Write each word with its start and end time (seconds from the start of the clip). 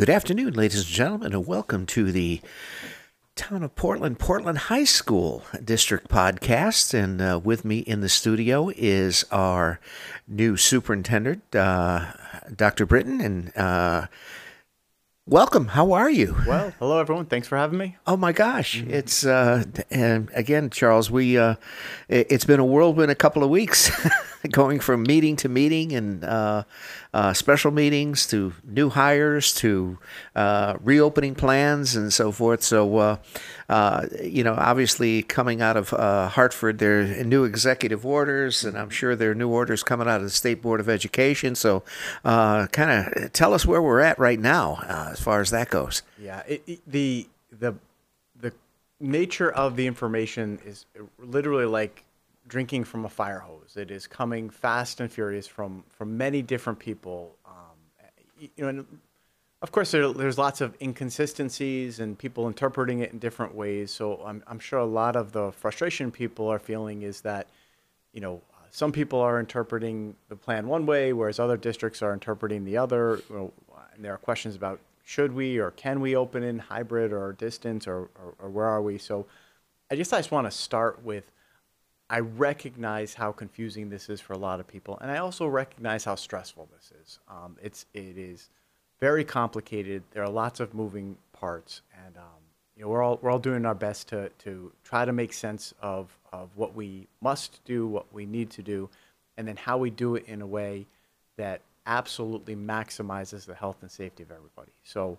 Good 0.00 0.08
afternoon, 0.08 0.54
ladies 0.54 0.78
and 0.78 0.86
gentlemen, 0.86 1.34
and 1.34 1.46
welcome 1.46 1.84
to 1.88 2.10
the 2.10 2.40
Town 3.36 3.62
of 3.62 3.74
Portland, 3.74 4.18
Portland 4.18 4.56
High 4.56 4.84
School 4.84 5.42
District 5.62 6.08
podcast. 6.08 6.94
And 6.94 7.20
uh, 7.20 7.38
with 7.44 7.66
me 7.66 7.80
in 7.80 8.00
the 8.00 8.08
studio 8.08 8.70
is 8.78 9.26
our 9.30 9.78
new 10.26 10.56
superintendent, 10.56 11.54
uh, 11.54 12.12
Dr. 12.56 12.86
Britton. 12.86 13.20
And 13.20 13.54
uh, 13.54 14.06
welcome. 15.26 15.66
How 15.68 15.92
are 15.92 16.08
you? 16.08 16.34
Well, 16.46 16.72
hello, 16.78 16.98
everyone. 16.98 17.26
Thanks 17.26 17.46
for 17.46 17.58
having 17.58 17.78
me. 17.78 17.98
Oh 18.06 18.16
my 18.16 18.32
gosh, 18.32 18.82
it's 18.82 19.26
uh, 19.26 19.64
and 19.90 20.30
again, 20.34 20.70
Charles. 20.70 21.10
We 21.10 21.36
uh, 21.36 21.56
it- 22.08 22.28
it's 22.30 22.46
been 22.46 22.58
a 22.58 22.64
whirlwind 22.64 23.10
a 23.10 23.14
couple 23.14 23.44
of 23.44 23.50
weeks, 23.50 23.90
going 24.50 24.80
from 24.80 25.02
meeting 25.02 25.36
to 25.36 25.50
meeting 25.50 25.92
and 25.92 26.24
uh, 26.24 26.64
uh, 27.12 27.32
special 27.32 27.70
meetings 27.70 28.26
to 28.28 28.52
new 28.64 28.88
hires 28.90 29.52
to 29.56 29.98
uh, 30.36 30.76
reopening 30.82 31.34
plans 31.34 31.96
and 31.96 32.12
so 32.12 32.30
forth. 32.32 32.62
So, 32.62 32.96
uh, 32.98 33.16
uh, 33.68 34.06
you 34.22 34.44
know, 34.44 34.54
obviously 34.56 35.22
coming 35.22 35.60
out 35.60 35.76
of 35.76 35.92
uh, 35.92 36.28
Hartford, 36.28 36.78
there 36.78 37.00
are 37.00 37.24
new 37.24 37.44
executive 37.44 38.06
orders, 38.06 38.64
and 38.64 38.76
I'm 38.78 38.90
sure 38.90 39.16
there 39.16 39.32
are 39.32 39.34
new 39.34 39.48
orders 39.48 39.82
coming 39.82 40.08
out 40.08 40.18
of 40.18 40.22
the 40.24 40.30
State 40.30 40.62
Board 40.62 40.80
of 40.80 40.88
Education. 40.88 41.54
So, 41.54 41.82
kind 42.24 42.68
of 43.16 43.32
tell 43.32 43.54
us 43.54 43.66
where 43.66 43.82
we're 43.82 44.00
at 44.00 44.18
right 44.18 44.38
now 44.40 44.82
as 45.10 45.20
far 45.20 45.40
as 45.40 45.50
that 45.50 45.70
goes. 45.70 46.02
Yeah, 46.20 46.42
it, 46.46 46.62
it- 46.66 46.80
the 46.86 47.28
the 47.50 47.74
the 48.40 48.52
nature 49.00 49.50
of 49.50 49.76
the 49.76 49.86
information 49.86 50.58
is 50.64 50.86
literally 51.18 51.64
like 51.66 52.04
drinking 52.50 52.84
from 52.84 53.06
a 53.06 53.08
fire 53.08 53.38
hose. 53.38 53.76
It 53.76 53.90
is 53.90 54.06
coming 54.06 54.50
fast 54.50 55.00
and 55.00 55.10
furious 55.10 55.46
from 55.46 55.84
from 55.88 56.18
many 56.18 56.42
different 56.42 56.78
people. 56.78 57.36
Um, 57.46 57.78
you 58.38 58.50
know, 58.58 58.68
and 58.68 58.86
of 59.62 59.72
course, 59.72 59.90
there, 59.90 60.12
there's 60.12 60.38
lots 60.38 60.60
of 60.60 60.76
inconsistencies 60.80 62.00
and 62.00 62.18
people 62.18 62.46
interpreting 62.46 63.00
it 63.00 63.12
in 63.12 63.18
different 63.18 63.54
ways. 63.54 63.90
So 63.90 64.22
I'm 64.26 64.42
I'm 64.46 64.58
sure 64.58 64.80
a 64.80 64.84
lot 64.84 65.16
of 65.16 65.32
the 65.32 65.52
frustration 65.52 66.10
people 66.10 66.48
are 66.48 66.58
feeling 66.58 67.02
is 67.02 67.22
that, 67.22 67.46
you 68.12 68.20
know. 68.20 68.42
Some 68.72 68.92
people 68.92 69.18
are 69.18 69.40
interpreting 69.40 70.14
the 70.28 70.36
plan 70.36 70.68
one 70.68 70.86
way, 70.86 71.12
whereas 71.12 71.40
other 71.40 71.56
districts 71.56 72.02
are 72.02 72.12
interpreting 72.12 72.64
the 72.64 72.76
other. 72.76 73.20
And 73.34 74.04
there 74.04 74.14
are 74.14 74.18
questions 74.18 74.54
about 74.54 74.78
should 75.04 75.32
we 75.32 75.58
or 75.58 75.72
can 75.72 76.00
we 76.00 76.14
open 76.14 76.44
in 76.44 76.60
hybrid 76.60 77.12
or 77.12 77.32
distance 77.32 77.88
or, 77.88 78.10
or, 78.22 78.34
or 78.38 78.48
where 78.48 78.66
are 78.66 78.80
we? 78.80 78.96
So 78.96 79.26
I 79.90 79.96
just 79.96 80.14
I 80.14 80.18
just 80.18 80.30
want 80.30 80.46
to 80.46 80.52
start 80.52 81.02
with 81.02 81.32
I 82.10 82.18
recognize 82.18 83.14
how 83.14 83.30
confusing 83.30 83.88
this 83.88 84.10
is 84.10 84.20
for 84.20 84.32
a 84.32 84.38
lot 84.38 84.58
of 84.58 84.66
people, 84.66 84.98
and 85.00 85.12
I 85.12 85.18
also 85.18 85.46
recognize 85.46 86.04
how 86.04 86.16
stressful 86.16 86.68
this 86.74 86.92
is. 87.00 87.20
Um, 87.28 87.56
it's 87.62 87.86
it 87.94 88.18
is 88.18 88.50
very 88.98 89.24
complicated. 89.24 90.02
There 90.10 90.24
are 90.24 90.28
lots 90.28 90.58
of 90.58 90.74
moving 90.74 91.16
parts, 91.32 91.82
and 92.04 92.16
um, 92.16 92.42
you 92.76 92.82
know 92.82 92.88
we're 92.88 93.00
all 93.00 93.20
we're 93.22 93.30
all 93.30 93.38
doing 93.38 93.64
our 93.64 93.76
best 93.76 94.08
to 94.08 94.28
to 94.40 94.72
try 94.82 95.04
to 95.04 95.12
make 95.12 95.32
sense 95.32 95.72
of 95.80 96.18
of 96.32 96.50
what 96.56 96.74
we 96.74 97.06
must 97.20 97.64
do, 97.64 97.86
what 97.86 98.12
we 98.12 98.26
need 98.26 98.50
to 98.50 98.62
do, 98.62 98.90
and 99.36 99.46
then 99.46 99.56
how 99.56 99.78
we 99.78 99.88
do 99.88 100.16
it 100.16 100.24
in 100.26 100.42
a 100.42 100.46
way 100.46 100.86
that 101.36 101.60
absolutely 101.86 102.56
maximizes 102.56 103.46
the 103.46 103.54
health 103.54 103.76
and 103.82 103.90
safety 103.90 104.24
of 104.24 104.32
everybody. 104.32 104.72
So. 104.82 105.16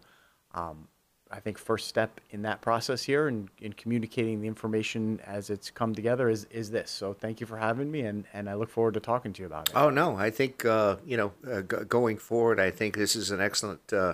Um, 0.53 0.89
I 1.31 1.39
think 1.39 1.57
first 1.57 1.87
step 1.87 2.19
in 2.31 2.41
that 2.43 2.61
process 2.61 3.03
here 3.03 3.27
and 3.27 3.49
in, 3.59 3.73
communicating 3.73 4.41
the 4.41 4.47
information 4.47 5.19
as 5.25 5.49
it's 5.49 5.69
come 5.69 5.95
together 5.95 6.29
is, 6.29 6.45
is 6.51 6.71
this. 6.71 6.91
So 6.91 7.13
thank 7.13 7.39
you 7.39 7.47
for 7.47 7.57
having 7.57 7.89
me, 7.89 8.01
and, 8.01 8.25
and 8.33 8.49
I 8.49 8.55
look 8.55 8.69
forward 8.69 8.95
to 8.95 8.99
talking 8.99 9.31
to 9.33 9.41
you 9.41 9.45
about 9.45 9.69
it. 9.69 9.75
Oh 9.75 9.89
no, 9.89 10.15
I 10.15 10.29
think 10.29 10.65
uh, 10.65 10.97
you 11.05 11.17
know 11.17 11.31
uh, 11.49 11.61
g- 11.61 11.85
going 11.87 12.17
forward, 12.17 12.59
I 12.59 12.71
think 12.71 12.97
this 12.97 13.15
is 13.15 13.31
an 13.31 13.39
excellent 13.39 13.93
uh, 13.93 14.13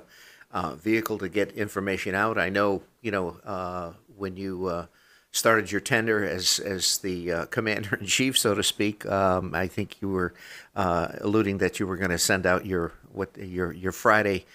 uh, 0.52 0.76
vehicle 0.76 1.18
to 1.18 1.30
get 1.30 1.52
information 1.54 2.16
out. 2.16 2.38
I 2.38 2.50
know 2.50 2.84
you 3.02 3.12
know 3.12 3.40
uh, 3.44 3.94
when 4.16 4.38
you 4.38 4.68
uh, 4.68 4.86
started 5.32 5.72
your 5.72 5.82
tender 5.82 6.24
as 6.24 6.60
as 6.60 7.00
the 7.00 7.32
uh, 7.32 7.46
commander 7.58 7.96
in 7.96 8.06
chief, 8.06 8.38
so 8.38 8.54
to 8.54 8.64
speak. 8.64 9.06
Um, 9.06 9.56
I 9.56 9.68
think 9.68 10.02
you 10.02 10.10
were 10.10 10.34
uh, 10.76 11.10
alluding 11.22 11.58
that 11.60 11.80
you 11.80 11.88
were 11.88 11.98
going 11.98 12.12
to 12.12 12.18
send 12.18 12.46
out 12.46 12.66
your 12.66 12.94
what 13.12 13.36
your 13.38 13.72
your 13.72 13.92
Friday. 13.92 14.46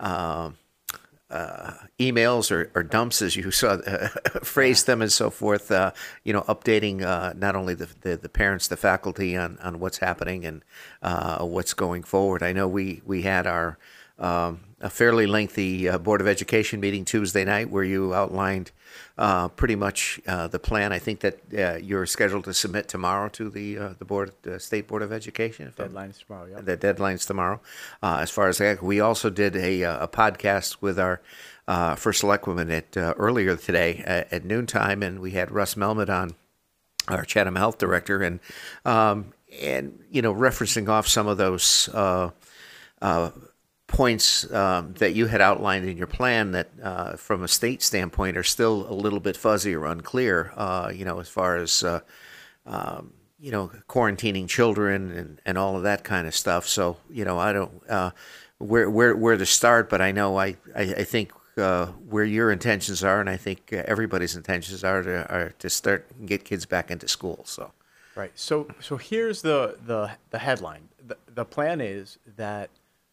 Um, 0.00 0.56
uh, 1.30 1.72
emails 1.98 2.50
or, 2.50 2.70
or 2.74 2.82
dumps, 2.82 3.20
as 3.22 3.36
you 3.36 3.50
saw, 3.60 3.74
uh, 3.74 4.08
phrased 4.42 4.86
them 4.86 5.02
and 5.02 5.12
so 5.12 5.30
forth. 5.30 5.70
Uh, 5.70 5.92
you 6.24 6.32
know, 6.32 6.42
updating 6.42 7.02
uh, 7.02 7.32
not 7.36 7.56
only 7.56 7.74
the, 7.74 7.88
the 8.02 8.16
the 8.16 8.28
parents, 8.28 8.68
the 8.68 8.76
faculty 8.76 9.36
on, 9.36 9.58
on 9.58 9.78
what's 9.78 9.98
happening 9.98 10.44
and 10.44 10.64
uh, 11.02 11.44
what's 11.44 11.74
going 11.74 12.02
forward. 12.02 12.42
I 12.42 12.52
know 12.52 12.68
we 12.68 13.02
we 13.04 13.22
had 13.22 13.46
our 13.46 13.78
um, 14.18 14.60
a 14.80 14.90
fairly 14.90 15.26
lengthy 15.26 15.88
uh, 15.88 15.98
board 15.98 16.20
of 16.20 16.26
education 16.26 16.80
meeting 16.80 17.04
Tuesday 17.04 17.44
night 17.44 17.70
where 17.70 17.84
you 17.84 18.14
outlined 18.14 18.70
uh, 19.18 19.48
pretty 19.48 19.74
much 19.76 20.20
uh, 20.26 20.46
the 20.46 20.58
plan. 20.58 20.92
I 20.92 20.98
think 21.00 21.20
that 21.20 21.38
uh, 21.52 21.76
you're 21.78 22.06
scheduled 22.06 22.44
to 22.44 22.54
submit 22.54 22.88
tomorrow 22.88 23.28
to 23.30 23.50
the 23.50 23.78
uh, 23.78 23.94
the 23.98 24.04
board, 24.04 24.32
the 24.42 24.58
state 24.60 24.86
board 24.88 25.02
of 25.02 25.12
education. 25.12 25.66
if 25.68 25.78
I'm- 25.80 25.90
Deadlines 25.90 26.24
tomorrow. 26.24 26.46
Yeah. 26.50 26.60
the 26.60 26.76
deadline's 26.76 27.26
tomorrow. 27.26 27.60
Uh, 28.02 28.18
as 28.20 28.30
far 28.30 28.48
as 28.48 28.58
that, 28.58 28.82
we 28.82 29.00
also 29.00 29.28
did 29.30 29.56
a, 29.56 29.84
uh, 29.84 30.04
a 30.04 30.08
podcast 30.08 30.76
with 30.80 30.98
our 30.98 31.20
uh, 31.66 31.94
first 31.96 32.22
selectwoman 32.22 32.70
at 32.70 32.96
uh, 32.96 33.12
earlier 33.18 33.56
today 33.56 34.02
at, 34.06 34.32
at 34.32 34.44
noontime, 34.44 35.02
and 35.02 35.20
we 35.20 35.32
had 35.32 35.50
Russ 35.50 35.74
Melmed 35.74 36.08
on, 36.08 36.34
our 37.08 37.24
Chatham 37.24 37.56
Health 37.56 37.78
Director, 37.78 38.22
and 38.22 38.38
um, 38.84 39.32
and 39.60 39.98
you 40.10 40.22
know 40.22 40.32
referencing 40.34 40.88
off 40.88 41.06
some 41.08 41.26
of 41.26 41.36
those. 41.38 41.88
Uh, 41.92 42.30
uh, 43.02 43.30
points 43.88 44.48
um, 44.52 44.92
that 44.98 45.14
you 45.14 45.26
had 45.26 45.40
outlined 45.40 45.88
in 45.88 45.96
your 45.96 46.06
plan 46.06 46.52
that, 46.52 46.68
uh, 46.80 47.16
from 47.16 47.42
a 47.42 47.48
state 47.48 47.82
standpoint, 47.82 48.36
are 48.36 48.44
still 48.44 48.86
a 48.88 48.94
little 48.94 49.18
bit 49.18 49.36
fuzzy 49.36 49.74
or 49.74 49.86
unclear. 49.86 50.52
Uh, 50.56 50.92
you 50.94 51.04
know, 51.04 51.18
as 51.18 51.28
far 51.28 51.56
as 51.56 51.82
uh, 51.82 52.00
um, 52.66 53.12
you 53.40 53.50
know, 53.50 53.70
quarantining 53.88 54.48
children 54.48 55.10
and, 55.10 55.40
and 55.44 55.58
all 55.58 55.76
of 55.76 55.82
that 55.82 56.04
kind 56.04 56.26
of 56.26 56.34
stuff. 56.34 56.66
So, 56.66 56.98
you 57.10 57.24
know, 57.24 57.38
I 57.38 57.52
don't 57.52 57.90
uh, 57.90 58.10
where 58.58 58.88
where 58.88 59.16
where 59.16 59.36
to 59.36 59.46
start, 59.46 59.90
but 59.90 60.00
I 60.00 60.12
know 60.12 60.38
I 60.38 60.56
I, 60.76 60.82
I 60.82 61.04
think 61.04 61.32
uh, 61.56 61.86
where 61.86 62.24
your 62.24 62.52
intentions 62.52 63.02
are, 63.02 63.20
and 63.20 63.28
I 63.28 63.36
think 63.36 63.72
everybody's 63.72 64.36
intentions 64.36 64.84
are 64.84 65.02
to 65.02 65.32
are 65.32 65.50
to 65.58 65.70
start 65.70 66.06
and 66.18 66.28
get 66.28 66.44
kids 66.44 66.66
back 66.66 66.90
into 66.90 67.08
school. 67.08 67.42
So, 67.44 67.72
Right. 68.18 68.32
So 68.34 68.66
so 68.80 68.96
here's 68.96 69.42
the 69.42 69.78
the, 69.86 70.10
the 70.30 70.38
headline. 70.38 70.88
The, 71.06 71.16
the 71.32 71.44
plan 71.44 71.80
is 71.80 72.18
that 72.36 72.68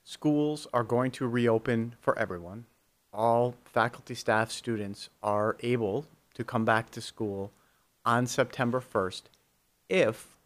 schools 0.05 0.67
are 0.71 0.83
going 0.83 1.11
to 1.11 1.27
reopen 1.27 1.95
for 1.99 2.17
everyone. 2.17 2.65
All 3.11 3.55
faculty, 3.65 4.15
staff, 4.15 4.51
students 4.51 5.09
are 5.21 5.57
able 5.61 6.05
to 6.35 6.43
come 6.43 6.63
back 6.63 6.91
to 6.91 7.01
school 7.01 7.51
on 8.05 8.27
September 8.27 8.79
1st 8.81 9.23
if 9.89 10.37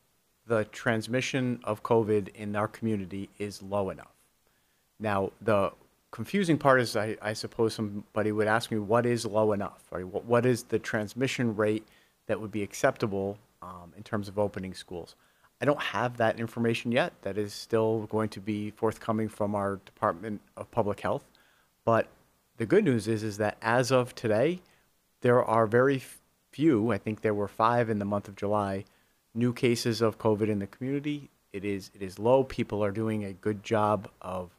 the 0.47 0.63
transmission 0.65 1.59
of 1.63 1.83
COVID 1.83 2.29
in 2.29 2.55
our 2.55 2.67
community 2.67 3.29
is 3.37 3.61
low 3.61 3.89
enough. 3.89 4.15
Now, 4.99 5.31
the 5.41 5.71
confusing 6.11 6.57
part 6.57 6.81
is, 6.81 6.95
I, 6.95 7.17
I 7.21 7.33
suppose 7.33 7.73
somebody 7.73 8.31
would 8.31 8.47
ask 8.47 8.71
me, 8.71 8.79
what 8.79 9.05
is 9.05 9.25
low 9.25 9.51
enough? 9.51 9.83
Right? 9.91 10.05
What, 10.05 10.45
is 10.45 10.63
the 10.63 10.79
transmission 10.79 11.55
rate 11.55 11.85
that 12.27 12.39
would 12.39 12.51
be 12.51 12.63
acceptable 12.63 13.37
um, 13.61 13.93
in 13.95 14.03
terms 14.03 14.27
of 14.27 14.39
opening 14.39 14.73
schools? 14.73 15.15
I 15.61 15.65
don't 15.65 15.81
have 15.81 16.17
that 16.17 16.39
information 16.39 16.91
yet. 16.91 17.13
That 17.23 17.37
is 17.37 17.53
still 17.53 18.07
going 18.09 18.29
to 18.29 18.39
be 18.39 18.71
forthcoming 18.71 19.27
from 19.29 19.55
our 19.55 19.77
Department 19.85 20.41
of 20.55 20.71
Public 20.71 21.01
Health. 21.01 21.25
But 21.83 22.07
the 22.57 22.65
good 22.65 22.83
news 22.83 23.07
is, 23.07 23.23
is 23.23 23.37
that 23.37 23.57
as 23.61 23.91
of 23.91 24.15
today, 24.15 24.61
there 25.21 25.43
are 25.43 25.67
very 25.67 26.01
few. 26.51 26.91
I 26.91 26.97
think 26.97 27.21
there 27.21 27.33
were 27.33 27.47
five 27.47 27.89
in 27.89 27.99
the 27.99 28.05
month 28.05 28.27
of 28.27 28.35
July 28.35 28.85
new 29.33 29.53
cases 29.53 30.01
of 30.01 30.17
COVID 30.17 30.49
in 30.49 30.59
the 30.59 30.67
community. 30.67 31.29
It 31.53 31.65
is 31.65 31.91
it 31.93 32.01
is 32.01 32.19
low. 32.19 32.43
People 32.43 32.83
are 32.83 32.91
doing 32.91 33.23
a 33.23 33.33
good 33.33 33.63
job 33.63 34.09
of 34.21 34.51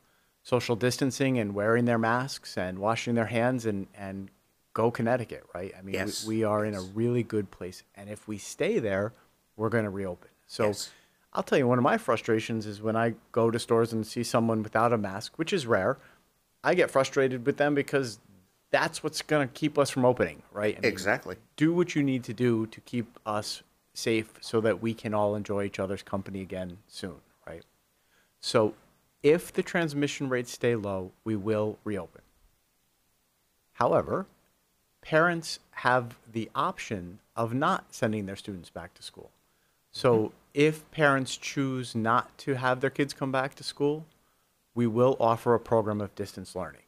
social 0.42 0.76
distancing 0.76 1.38
and 1.38 1.54
wearing 1.54 1.84
their 1.84 1.98
masks 1.98 2.56
and 2.56 2.78
washing 2.78 3.14
their 3.14 3.26
hands 3.26 3.66
and 3.66 3.86
and 3.94 4.30
go 4.72 4.90
Connecticut, 4.90 5.44
right? 5.54 5.72
I 5.78 5.82
mean, 5.82 5.94
Yes, 5.94 6.24
we, 6.24 6.38
we 6.38 6.44
are 6.44 6.64
in 6.64 6.74
a 6.74 6.80
really 6.80 7.22
good 7.22 7.50
place, 7.50 7.82
and 7.96 8.08
if 8.08 8.26
we 8.28 8.38
stay 8.38 8.78
there, 8.78 9.12
we're 9.56 9.68
going 9.68 9.84
to 9.84 9.90
reopen. 9.90 10.28
So. 10.46 10.68
Yes. 10.68 10.90
I'll 11.32 11.42
tell 11.42 11.58
you, 11.58 11.66
one 11.66 11.78
of 11.78 11.84
my 11.84 11.96
frustrations 11.96 12.66
is 12.66 12.82
when 12.82 12.96
I 12.96 13.14
go 13.32 13.50
to 13.50 13.58
stores 13.58 13.92
and 13.92 14.06
see 14.06 14.24
someone 14.24 14.62
without 14.62 14.92
a 14.92 14.98
mask, 14.98 15.38
which 15.38 15.52
is 15.52 15.66
rare. 15.66 15.98
I 16.64 16.74
get 16.74 16.90
frustrated 16.90 17.46
with 17.46 17.56
them 17.56 17.74
because 17.74 18.18
that's 18.70 19.02
what's 19.02 19.22
going 19.22 19.46
to 19.46 19.54
keep 19.54 19.78
us 19.78 19.90
from 19.90 20.04
opening, 20.04 20.42
right? 20.52 20.76
I 20.76 20.80
mean, 20.80 20.92
exactly. 20.92 21.36
do 21.56 21.72
what 21.72 21.94
you 21.94 22.02
need 22.02 22.24
to 22.24 22.34
do 22.34 22.66
to 22.66 22.80
keep 22.80 23.18
us 23.24 23.62
safe 23.94 24.32
so 24.40 24.60
that 24.60 24.82
we 24.82 24.94
can 24.94 25.14
all 25.14 25.34
enjoy 25.34 25.64
each 25.64 25.78
other's 25.78 26.02
company 26.02 26.40
again 26.40 26.78
soon, 26.86 27.16
right? 27.46 27.62
So 28.40 28.74
if 29.22 29.52
the 29.52 29.62
transmission 29.62 30.28
rates 30.28 30.52
stay 30.52 30.74
low, 30.76 31.12
we 31.24 31.36
will 31.36 31.78
reopen. 31.84 32.22
However, 33.74 34.26
parents 35.00 35.58
have 35.72 36.18
the 36.30 36.50
option 36.54 37.20
of 37.34 37.54
not 37.54 37.94
sending 37.94 38.26
their 38.26 38.36
students 38.36 38.70
back 38.70 38.94
to 38.94 39.02
school. 39.02 39.30
So 39.92 40.32
if 40.54 40.88
parents 40.90 41.36
choose 41.36 41.94
not 41.94 42.36
to 42.38 42.54
have 42.54 42.80
their 42.80 42.90
kids 42.90 43.12
come 43.12 43.32
back 43.32 43.54
to 43.56 43.64
school, 43.64 44.06
we 44.74 44.86
will 44.86 45.16
offer 45.20 45.54
a 45.54 45.60
program 45.60 46.00
of 46.00 46.14
distance 46.14 46.54
learning. 46.54 46.82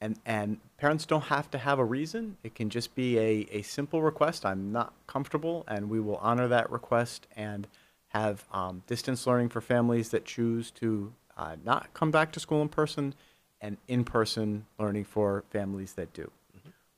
And, 0.00 0.18
and 0.26 0.58
parents 0.78 1.06
don't 1.06 1.24
have 1.24 1.50
to 1.52 1.58
have 1.58 1.78
a 1.78 1.84
reason. 1.84 2.36
It 2.42 2.54
can 2.54 2.70
just 2.70 2.94
be 2.94 3.18
a, 3.18 3.46
a 3.52 3.62
simple 3.62 4.02
request. 4.02 4.44
I'm 4.44 4.72
not 4.72 4.92
comfortable, 5.06 5.64
and 5.68 5.88
we 5.88 6.00
will 6.00 6.16
honor 6.16 6.48
that 6.48 6.70
request 6.70 7.28
and 7.36 7.68
have 8.08 8.44
um, 8.52 8.82
distance 8.86 9.26
learning 9.26 9.50
for 9.50 9.60
families 9.60 10.08
that 10.08 10.24
choose 10.24 10.70
to 10.72 11.12
uh, 11.36 11.56
not 11.64 11.94
come 11.94 12.10
back 12.10 12.32
to 12.32 12.40
school 12.40 12.60
in 12.62 12.68
person 12.68 13.14
and 13.60 13.76
in 13.86 14.04
person 14.04 14.66
learning 14.78 15.04
for 15.04 15.44
families 15.50 15.92
that 15.94 16.12
do. 16.12 16.30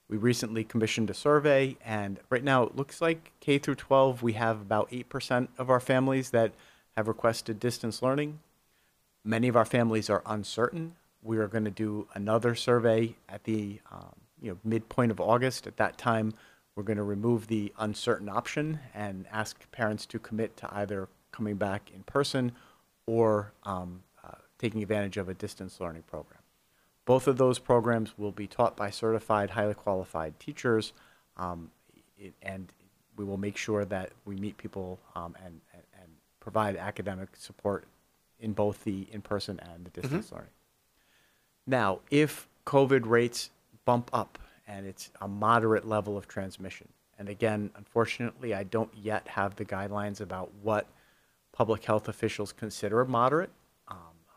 We 0.09 0.17
recently 0.19 0.65
commissioned 0.65 1.09
a 1.11 1.15
survey, 1.15 1.77
and 1.85 2.21
right 2.29 2.45
now 2.45 2.63
it 2.65 2.77
looks 2.77 3.01
like 3.01 3.33
K 3.41 3.59
through 3.59 3.77
12, 3.77 4.23
we 4.23 4.35
have 4.35 4.61
about 4.61 4.91
8% 4.91 5.49
of 5.57 5.71
our 5.71 5.81
families 5.81 6.31
that 6.31 6.53
have 6.97 7.09
requested 7.09 7.59
distance 7.59 8.03
learning. 8.03 8.41
Many 9.25 9.49
of 9.49 9.57
our 9.57 9.65
families 9.65 10.11
are 10.11 10.23
uncertain. 10.27 10.97
We 11.23 11.39
are 11.39 11.49
going 11.49 11.65
to 11.65 11.71
do 11.71 12.07
another 12.15 12.55
survey 12.55 13.17
at 13.29 13.45
the 13.45 13.81
um, 13.91 14.15
you 14.41 14.51
know 14.51 14.59
midpoint 14.63 15.11
of 15.11 15.21
August. 15.21 15.67
At 15.67 15.79
that 15.79 15.97
time, 15.97 16.35
we're 16.77 16.83
going 16.83 16.99
to 16.99 17.03
remove 17.03 17.47
the 17.47 17.73
uncertain 17.79 18.29
option 18.29 18.81
and 18.95 19.27
ask 19.33 19.71
parents 19.73 20.05
to 20.07 20.19
commit 20.19 20.57
to 20.59 20.75
either 20.75 21.09
coming 21.33 21.57
back 21.57 21.91
in 21.95 22.03
person 22.03 22.53
or 23.07 23.53
um, 23.65 24.03
uh, 24.23 24.33
taking 24.59 24.83
advantage 24.83 25.17
of 25.17 25.29
a 25.29 25.35
distance 25.35 25.81
learning 25.81 26.03
program. 26.03 26.44
Both 27.05 27.27
of 27.27 27.37
those 27.37 27.59
programs 27.59 28.17
will 28.17 28.33
be 28.33 28.47
taught 28.47 28.77
by 28.77 28.91
certified, 28.91 29.51
highly 29.51 29.75
qualified 29.75 30.39
teachers, 30.41 30.93
um, 31.37 31.71
it, 32.17 32.33
and 32.43 32.73
we 33.17 33.25
will 33.25 33.37
make 33.37 33.57
sure 33.57 33.85
that 33.85 34.11
we 34.25 34.37
meet 34.37 34.57
people 34.57 34.99
um, 35.15 35.37
and, 35.45 35.61
and, 35.73 35.83
and 36.01 36.11
provide 36.41 36.77
academic 36.77 37.29
support 37.37 37.85
in 38.41 38.53
both 38.53 38.85
the 38.85 39.07
in-person 39.13 39.61
and 39.61 39.85
the 39.85 39.91
distance 39.91 40.33
learning. 40.33 40.49
Now, 41.67 42.01
if 42.11 42.49
COVID 42.67 43.07
rates 43.07 43.51
bump 43.85 44.11
up 44.13 44.39
and 44.67 44.87
it's 44.87 45.11
a 45.21 45.29
moderate 45.29 45.87
level 45.87 46.17
of 46.17 46.27
transmission, 46.27 46.89
and 47.19 47.29
again, 47.29 47.71
unfortunately, 47.77 48.55
I 48.55 48.65
don't 48.65 48.91
yet 48.95 49.29
have 49.29 49.57
the 49.57 49.65
guidelines 49.65 50.21
about 50.21 50.51
what 50.63 50.87
public 51.53 51.85
health 51.85 52.09
officials 52.09 52.53
consider 52.53 53.05
moderate. 53.05 53.51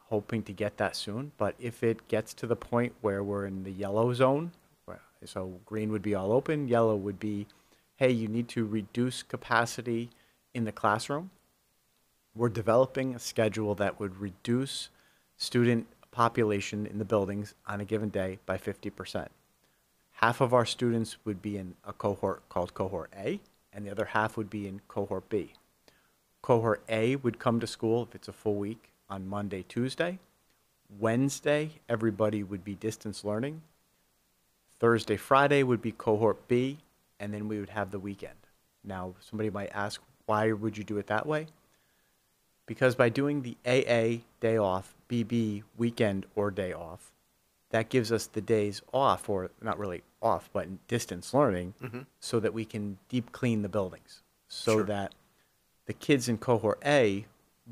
Hoping 0.10 0.44
to 0.44 0.54
get 0.54 0.78
that 0.78 0.96
soon, 0.96 1.32
but 1.38 1.56
if 1.60 1.84
it 1.84 2.08
gets 2.08 2.34
to 2.36 2.48
the 2.48 2.56
point 2.56 2.94
where 3.02 3.24
we're 3.24 3.46
in 3.46 3.64
the 3.64 3.72
yellow 3.72 4.14
zone, 4.14 4.52
so 5.26 5.60
green 5.66 5.92
would 5.92 6.02
be 6.02 6.16
all 6.16 6.32
open, 6.32 6.68
yellow 6.68 6.96
would 6.96 7.20
be, 7.20 7.48
hey, 7.96 8.12
you 8.12 8.28
need 8.28 8.48
to 8.50 8.66
reduce 8.66 9.24
capacity 9.24 10.10
in 10.54 10.64
the 10.64 10.72
classroom 10.72 11.32
we're 12.38 12.50
developing 12.50 13.16
a 13.16 13.20
schedule 13.20 13.74
that 13.76 14.00
would 14.00 14.18
reduce 14.18 14.90
student 15.38 15.88
population 16.12 16.86
in 16.86 17.00
the 17.00 17.06
buildings 17.06 17.56
on 17.66 17.82
a 17.82 17.86
given 17.86 18.10
day 18.10 18.38
by 18.46 18.58
50%. 18.58 19.28
Half 20.14 20.42
of 20.42 20.54
our 20.54 20.66
students 20.66 21.18
would 21.26 21.42
be 21.42 21.58
in 21.58 21.76
a 21.84 21.94
cohort 21.94 22.48
called 22.50 22.74
cohort 22.74 23.12
A, 23.18 23.40
and 23.74 23.86
the 23.86 23.92
other 23.92 24.06
half 24.06 24.38
would 24.38 24.50
be 24.50 24.68
in 24.68 24.82
cohort 24.88 25.30
B. 25.30 25.54
Cohort 26.42 26.84
A 26.88 27.16
would 27.18 27.40
come 27.40 27.60
to 27.60 27.68
school 27.68 28.04
if 28.04 28.16
it's 28.16 28.28
a 28.28 28.34
full 28.34 28.56
week 28.56 28.90
on 29.10 29.28
Monday, 29.28 29.64
Tuesday. 29.68 30.20
Wednesday, 31.00 31.72
everybody 31.90 32.44
would 32.44 32.64
be 32.64 32.76
distance 32.76 33.24
learning. 33.24 33.62
Thursday, 34.80 35.18
Friday 35.18 35.64
would 35.64 35.82
be 35.82 35.92
cohort 35.92 36.48
B, 36.48 36.78
and 37.20 37.34
then 37.34 37.48
we 37.48 37.60
would 37.60 37.70
have 37.70 37.92
the 37.92 38.00
weekend. 38.00 38.36
Now, 38.84 39.16
somebody 39.20 39.50
might 39.50 39.72
ask, 39.74 40.02
why 40.26 40.52
would 40.52 40.78
you 40.78 40.84
do 40.84 40.98
it 40.98 41.08
that 41.08 41.26
way? 41.26 41.48
Because 42.66 42.96
by 42.96 43.10
doing 43.10 43.42
the 43.42 43.58
AA 43.66 44.24
day 44.40 44.58
off, 44.58 44.94
BB 45.10 45.64
weekend 45.78 46.26
or 46.36 46.52
day 46.52 46.74
off, 46.74 47.12
that 47.70 47.90
gives 47.90 48.12
us 48.12 48.28
the 48.28 48.42
days 48.42 48.82
off, 48.94 49.30
or 49.30 49.50
not 49.62 49.80
really 49.80 50.04
off, 50.22 50.50
but 50.54 50.66
in 50.66 50.80
distance 50.88 51.34
learning, 51.34 51.74
mm-hmm. 51.82 52.02
so 52.20 52.40
that 52.40 52.54
we 52.54 52.66
can 52.66 52.98
deep 53.10 53.32
clean 53.32 53.62
the 53.62 53.70
buildings. 53.70 54.22
So 54.48 54.78
Sure. 54.78 54.84
that 54.84 55.16
the 55.86 55.94
kids 55.94 56.30
in 56.30 56.38
cohort 56.38 56.82
A 56.86 57.26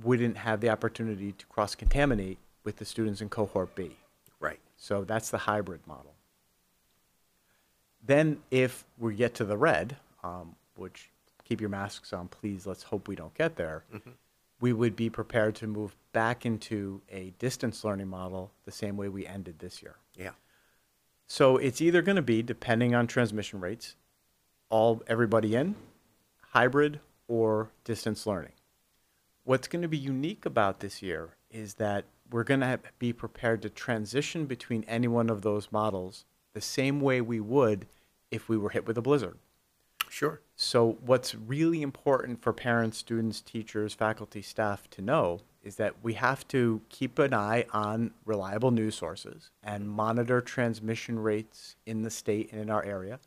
wouldn't 0.03 0.38
have 0.38 0.62
the 0.62 0.69
opportunity 0.69 1.31
to 1.33 1.45
cross 1.45 1.75
contaminate 1.75 2.38
with 2.63 2.77
the 2.77 2.86
students 2.86 3.21
in 3.21 3.30
cohort 3.30 3.75
B. 3.75 3.97
Right. 4.39 4.59
So 4.77 5.03
that's 5.03 5.30
the 5.30 5.38
hybrid 5.38 5.86
model. 5.88 6.13
Then, 8.06 8.39
if 8.51 8.86
we 9.00 9.15
get 9.15 9.33
to 9.36 9.45
the 9.45 9.57
red, 9.57 9.97
um, 10.24 10.56
which 10.75 11.09
keep 11.44 11.59
your 11.59 11.69
masks 11.69 12.13
on, 12.13 12.27
please, 12.27 12.68
let's 12.68 12.83
hope 12.83 13.07
we 13.07 13.15
don't 13.15 13.33
get 13.33 13.56
there, 13.56 13.83
we 14.62 14.74
would 14.74 14.95
be 14.95 15.09
prepared 15.09 15.56
to 15.56 15.68
move 15.68 15.95
back 16.12 16.45
into 16.45 17.01
a 17.12 17.33
distance 17.39 17.83
learning 17.83 18.07
model 18.07 18.51
the 18.65 18.71
same 18.71 18.95
way 18.95 19.09
we 19.09 19.25
ended 19.25 19.59
this 19.59 19.81
year. 19.81 19.95
Yeah. 20.15 20.31
So 21.27 21.57
it's 21.57 21.81
either 21.81 22.01
going 22.01 22.15
to 22.15 22.21
be, 22.21 22.44
depending 22.44 22.94
on 22.94 23.07
transmission 23.07 23.59
rates, 23.59 23.95
all 24.69 25.01
everybody 25.07 25.56
in, 25.56 25.75
hybrid, 26.51 27.00
or 27.27 27.69
distance 27.83 28.27
learning. 28.27 28.51
What's 29.45 29.68
going 29.68 29.83
to 29.83 29.88
be 29.88 29.97
unique 29.97 30.44
about 30.44 30.80
this 30.80 31.03
year 31.03 31.36
is 31.51 31.75
that 31.75 32.06
we're 32.31 32.44
going 32.44 32.62
to 32.62 32.80
be 32.97 33.13
prepared 33.13 33.62
to 33.62 33.69
transition 33.69 34.47
between 34.47 34.83
any 34.88 35.07
one 35.07 35.30
of 35.30 35.44
those 35.44 35.71
models 35.71 36.25
the 36.53 36.62
same 36.62 37.00
way 37.00 37.21
we 37.21 37.39
would 37.39 37.86
if 38.31 38.50
we 38.50 38.57
were 38.57 38.71
hit 38.71 38.88
with 38.88 38.97
a 38.97 39.03
blizzard. 39.03 39.38
Sure. 40.09 40.42
So, 40.56 40.97
what's 41.06 41.36
really 41.36 41.83
important 41.83 42.42
for 42.42 42.53
parents, 42.53 42.97
students, 42.97 43.39
teachers, 43.39 43.94
faculty, 43.94 44.42
staff 44.42 44.89
to 44.89 45.03
know 45.03 45.42
is 45.62 45.75
that 45.75 45.94
we 46.01 46.13
have 46.13 46.47
to 46.47 46.81
keep 46.89 47.19
an 47.19 47.33
eye 47.36 47.65
on 47.71 48.12
reliable 48.25 48.71
news 48.71 48.95
sources 48.95 49.51
and 49.62 49.88
monitor 49.88 50.42
transmission 50.42 51.19
rates 51.19 51.75
in 51.86 52.01
the 52.01 52.09
state 52.09 52.51
and 52.51 52.62
in 52.62 52.71
our 52.71 52.83
area, 52.83 53.19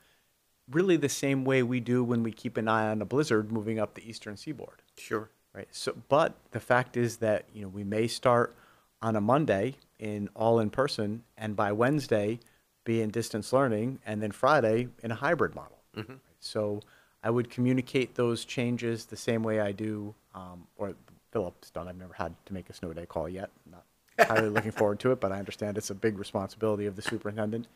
really 0.69 0.97
the 0.97 1.09
same 1.09 1.45
way 1.45 1.63
we 1.63 1.79
do 1.79 2.03
when 2.03 2.25
we 2.25 2.33
keep 2.33 2.57
an 2.57 2.67
eye 2.67 2.89
on 2.89 3.01
a 3.01 3.05
blizzard 3.05 3.53
moving 3.53 3.79
up 3.79 3.95
the 3.95 4.09
eastern 4.09 4.37
seaboard 4.37 4.83
Sure. 4.97 5.31
Right? 5.59 5.69
So, 5.73 5.95
but 6.09 6.35
the 6.53 6.61
fact 6.61 6.97
is 6.97 7.17
that 7.19 7.45
you 7.53 7.63
know 7.63 7.69
we 7.69 7.85
may 7.85 8.07
start 8.07 8.55
on 9.03 9.17
a 9.17 9.21
Monday 9.21 9.75
in 9.99 10.29
all 10.35 10.61
in 10.61 10.71
person, 10.71 11.25
and 11.37 11.57
by 11.57 11.73
Wednesday 11.73 12.39
be 12.85 13.03
in 13.03 13.11
distance 13.11 13.53
learning, 13.53 13.99
and 14.07 14.23
then 14.23 14.31
Friday 14.31 14.89
in 15.03 15.11
a 15.11 15.15
hybrid 15.17 15.55
model. 15.55 15.79
Right? 16.13 16.21
So, 16.41 16.81
I 17.23 17.31
would 17.31 17.51
communicate 17.51 18.15
those 18.15 18.45
changes 18.45 19.07
the 19.07 19.17
same 19.17 19.43
way 19.43 19.61
I 19.61 19.73
do, 19.73 20.15
um, 20.35 20.69
or 20.77 20.95
Philip's 21.33 21.71
done. 21.71 21.89
I've 21.89 21.97
never 21.97 22.15
had 22.15 22.35
to 22.47 22.55
make 22.55 22.71
a 22.71 22.73
snow 22.73 22.93
day 22.93 23.07
call 23.07 23.29
yet. 23.29 23.51
I'm 23.67 23.73
not 23.73 23.85
entirely 24.19 24.51
looking 24.51 24.71
forward 24.81 25.01
to 25.01 25.11
it, 25.11 25.21
but 25.21 25.33
I 25.33 25.39
understand 25.41 25.77
it's 25.77 25.91
a 25.91 25.95
big 25.95 26.19
responsibility 26.19 26.87
of 26.87 26.95
the 26.95 27.03
superintendent. 27.03 27.67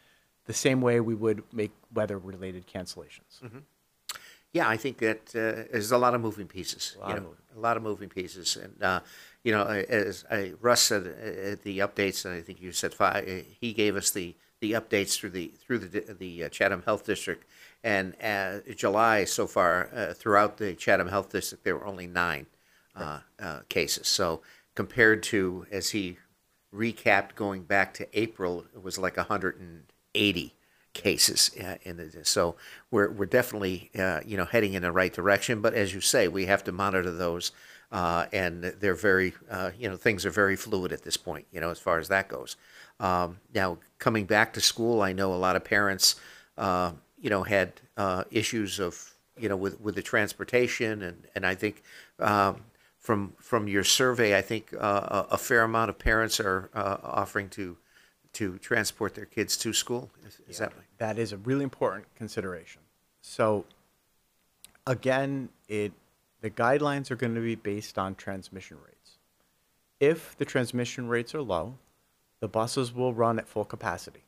The 0.47 0.55
same 0.55 0.81
way 0.81 1.01
we 1.01 1.15
would 1.15 1.43
make 1.53 1.73
weather-related 1.93 2.67
cancellations. 2.67 3.43
Yeah, 4.53 4.69
I 4.69 4.77
think 4.77 4.99
that 4.99 5.35
uh, 5.35 5.71
there's 5.73 5.93
a 5.93 5.99
lot 5.99 6.15
of 6.15 6.21
moving 6.21 6.47
pieces. 6.47 6.97
lot 7.01 7.09
you 7.09 7.15
know, 7.15 7.21
moving 7.23 7.37
a 7.57 7.61
lot 7.61 7.77
of 7.77 7.83
moving 7.83 8.09
pieces, 8.09 8.57
and 8.57 8.83
uh, 8.83 9.01
you 9.45 9.53
know, 9.53 9.65
as 9.67 10.25
I, 10.31 10.53
Russ 10.61 10.83
said 10.83 11.07
uh, 11.07 11.51
at 11.53 11.63
the 11.63 11.79
updates, 11.81 12.25
and 12.25 12.35
I 12.35 12.41
think 12.41 12.61
you 12.61 12.73
said 12.73 12.95
five. 12.95 13.29
uh, 13.29 13.43
He 13.61 13.73
gave 13.73 13.97
us 13.97 14.11
the 14.11 14.35
the 14.61 14.73
updates 14.73 15.19
through 15.19 15.31
the 15.31 15.53
through 15.59 15.79
the 15.79 16.15
the 16.19 16.45
uh, 16.45 16.49
Chatham 16.49 16.83
Health 16.83 17.05
District, 17.05 17.45
and 17.83 18.15
uh, 18.23 18.59
July 18.77 19.25
so 19.25 19.47
far 19.47 19.89
uh, 19.95 20.15
throughout 20.15 20.59
the 20.59 20.75
Chatham 20.75 21.09
Health 21.09 21.31
District 21.31 21.65
there 21.65 21.77
were 21.77 21.87
only 21.87 22.07
nine 22.07 22.47
uh, 22.95 23.21
uh, 23.41 23.61
cases. 23.69 24.07
So 24.07 24.43
compared 24.75 25.23
to 25.25 25.67
as 25.71 25.91
he 25.91 26.19
recapped 26.75 27.35
going 27.35 27.65
back 27.65 27.93
to 27.95 28.19
April, 28.19 28.65
it 28.75 28.83
was 28.83 28.99
like 28.99 29.17
180 29.17 30.55
cases 30.93 31.51
uh, 31.63 31.77
the 31.85 32.21
so 32.23 32.55
we're 32.91 33.11
we're 33.11 33.27
definitely 33.27 33.91
uh, 33.99 34.21
you 34.27 34.37
know 34.37 34.45
heading 34.45 34.75
in 34.75 34.83
the 34.83 34.93
right 34.93 35.13
direction 35.13 35.61
but 35.63 35.73
as 35.75 35.95
you 35.95 36.01
say 36.01 36.29
we 36.29 36.47
have 36.47 36.63
to 36.63 36.73
monitor 36.73 37.11
those 37.11 37.53
uh, 37.93 38.27
and 38.33 38.65
they're 38.65 38.95
very 38.95 39.35
uh, 39.51 39.71
you 39.79 39.89
know 39.89 39.97
things 39.97 40.25
are 40.25 40.31
very 40.31 40.57
fluid 40.57 40.93
at 40.93 41.03
this 41.03 41.17
point 41.17 41.47
you 41.53 41.61
know 41.61 41.71
as 41.71 41.79
far 41.79 41.99
as 41.99 42.09
that 42.09 42.29
goes. 42.29 42.57
Um, 42.99 43.39
now 43.55 43.79
coming 43.99 44.25
back 44.25 44.53
to 44.55 44.61
school 44.61 45.03
I 45.03 45.13
know 45.13 45.35
a 45.35 45.37
lot 45.37 45.57
of 45.57 45.65
parents 45.65 46.17
uh, 46.57 46.93
you 47.21 47.31
know 47.31 47.43
had 47.43 47.75
uh, 47.97 48.25
issues 48.31 48.81
of 48.81 49.15
you 49.39 49.49
know 49.49 49.57
with 49.57 49.81
with 49.81 49.95
the 49.95 50.03
transportation 50.03 51.03
and 51.03 51.27
and 51.35 51.47
I 51.47 51.55
think 51.55 51.83
um, 52.19 52.65
from 52.99 53.35
from 53.39 53.69
your 53.69 53.85
survey 53.85 54.37
I 54.37 54.43
think 54.43 54.73
a 54.73 55.27
a 55.31 55.39
fair 55.39 55.63
amount 55.63 55.91
of 55.91 55.99
parents 55.99 56.41
are 56.41 56.71
offering 56.75 57.51
to 57.51 57.77
to 58.35 58.59
transport 58.59 59.15
their 59.15 59.27
kids 59.27 59.57
to 59.59 59.73
school. 59.73 60.11
Is, 60.27 60.41
is 60.49 60.59
that? 60.59 60.73
That 60.99 61.19
is 61.19 61.33
a 61.33 61.37
really 61.37 61.65
important 61.65 62.07
consideration. 62.15 62.81
So, 63.21 63.65
again, 64.87 65.51
it 65.69 65.93
the 66.41 66.51
guidelines 66.51 67.11
are 67.11 67.17
going 67.17 67.35
to 67.37 67.41
be 67.41 67.55
based 67.55 67.99
on 67.99 68.17
transmission 68.17 68.77
rates. 68.85 69.19
If 70.01 70.37
the 70.37 70.45
transmission 70.45 71.09
rates 71.09 71.35
are 71.37 71.43
low, 71.43 71.75
the 72.41 72.49
buses 72.49 72.93
will 72.93 73.15
run 73.15 73.39
at 73.39 73.47
full 73.47 73.65
capacity. 73.65 74.25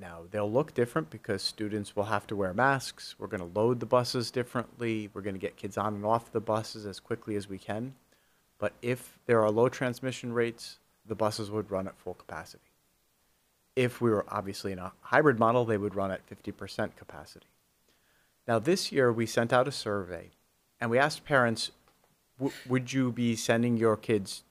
Now, 0.00 0.22
they'll 0.30 0.50
look 0.50 0.72
different 0.72 1.10
because 1.10 1.42
students 1.42 1.94
will 1.94 2.04
have 2.04 2.26
to 2.28 2.36
wear 2.36 2.54
masks. 2.54 3.16
We're 3.18 3.26
going 3.26 3.40
to 3.40 3.58
load 3.58 3.80
the 3.80 3.86
buses 3.86 4.30
differently. 4.30 5.10
We're 5.12 5.20
going 5.20 5.34
to 5.34 5.40
get 5.40 5.56
kids 5.56 5.76
on 5.76 5.94
and 5.94 6.06
off 6.06 6.32
the 6.32 6.40
buses 6.40 6.86
as 6.86 7.00
quickly 7.00 7.36
as 7.36 7.48
we 7.48 7.58
can. 7.58 7.94
But 8.58 8.72
if 8.80 9.18
there 9.26 9.42
are 9.42 9.50
low 9.50 9.68
transmission 9.68 10.32
rates, 10.32 10.78
the 11.04 11.14
buses 11.14 11.50
would 11.50 11.70
run 11.70 11.86
at 11.86 11.98
full 11.98 12.14
capacity 12.14 12.67
If 13.78 14.00
we 14.00 14.10
were 14.10 14.24
obviously 14.26 14.72
in 14.72 14.80
a 14.80 14.90
hybrid 15.02 15.38
model, 15.38 15.64
they 15.64 15.78
would 15.78 15.94
run 15.94 16.10
at 16.10 16.28
50% 16.28 16.96
capacity. 16.96 17.46
Now, 18.48 18.58
this 18.58 18.90
year 18.90 19.12
we 19.12 19.24
sent 19.24 19.52
out 19.52 19.68
a 19.68 19.70
survey 19.70 20.30
and 20.80 20.90
we 20.90 20.98
asked 20.98 21.24
parents, 21.24 21.70
would 22.68 22.92
you 22.92 23.12
be 23.12 23.36
sending 23.36 23.76
your 23.76 23.96
kids 23.96 24.42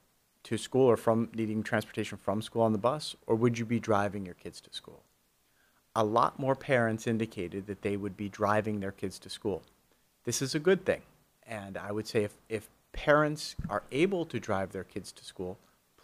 to 0.44 0.56
school 0.56 0.86
or 0.86 0.96
from 0.96 1.28
needing 1.34 1.62
transportation 1.62 2.16
from 2.16 2.40
school 2.40 2.62
on 2.62 2.72
the 2.72 2.78
bus, 2.78 3.16
or 3.26 3.36
would 3.36 3.58
you 3.58 3.66
be 3.66 3.78
driving 3.78 4.24
your 4.24 4.34
kids 4.34 4.62
to 4.62 4.72
school? 4.72 5.02
A 5.94 6.04
lot 6.04 6.38
more 6.38 6.54
parents 6.54 7.06
indicated 7.06 7.66
that 7.66 7.82
they 7.82 7.98
would 7.98 8.16
be 8.16 8.30
driving 8.30 8.80
their 8.80 8.92
kids 8.92 9.18
to 9.18 9.28
school. 9.28 9.62
This 10.24 10.40
is 10.40 10.54
a 10.54 10.58
good 10.58 10.86
thing. 10.86 11.02
And 11.46 11.76
I 11.76 11.92
would 11.92 12.08
say 12.08 12.24
if, 12.24 12.32
if 12.48 12.70
parents 12.92 13.56
are 13.68 13.82
able 13.92 14.24
to 14.24 14.40
drive 14.40 14.72
their 14.72 14.84
kids 14.84 15.12
to 15.12 15.22
school, 15.22 15.58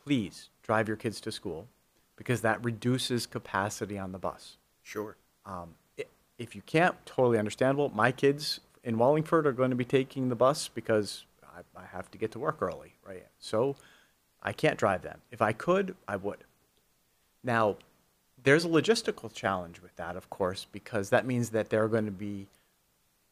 please 0.04 0.50
drive 0.62 0.88
your 0.88 0.98
kids 0.98 1.22
to 1.22 1.32
school 1.32 1.68
because 2.16 2.40
that 2.42 2.64
reduces 2.64 3.26
capacity 3.26 3.98
on 3.98 4.12
the 4.12 4.18
bus. 4.18 4.56
Sure. 4.82 5.16
Um, 5.46 5.74
i- 5.98 6.04
if 6.38 6.54
you 6.54 6.62
can't, 6.62 6.94
totally 7.06 7.38
understandable. 7.38 7.90
My 7.94 8.12
kids 8.12 8.60
in 8.82 8.98
Wallingford 8.98 9.46
are 9.46 9.52
going 9.52 9.70
to 9.70 9.76
be 9.76 9.84
taking 9.84 10.28
the 10.28 10.34
bus 10.36 10.68
because 10.68 11.24
I, 11.44 11.60
I 11.80 11.84
have 11.86 12.10
to 12.12 12.18
get 12.18 12.32
to 12.32 12.38
work 12.38 12.58
early, 12.60 12.94
right? 13.06 13.26
So 13.38 13.76
I 14.42 14.52
can't 14.52 14.78
drive 14.78 15.02
them. 15.02 15.20
If 15.30 15.40
I 15.42 15.52
could, 15.52 15.94
I 16.06 16.16
would. 16.16 16.44
Now, 17.42 17.76
there's 18.42 18.64
a 18.64 18.68
logistical 18.68 19.32
challenge 19.32 19.80
with 19.80 19.94
that, 19.96 20.16
of 20.16 20.28
course, 20.30 20.66
because 20.70 21.10
that 21.10 21.24
means 21.26 21.50
that 21.50 21.70
there 21.70 21.82
are 21.82 21.88
going 21.88 22.04
to 22.04 22.10
be 22.10 22.46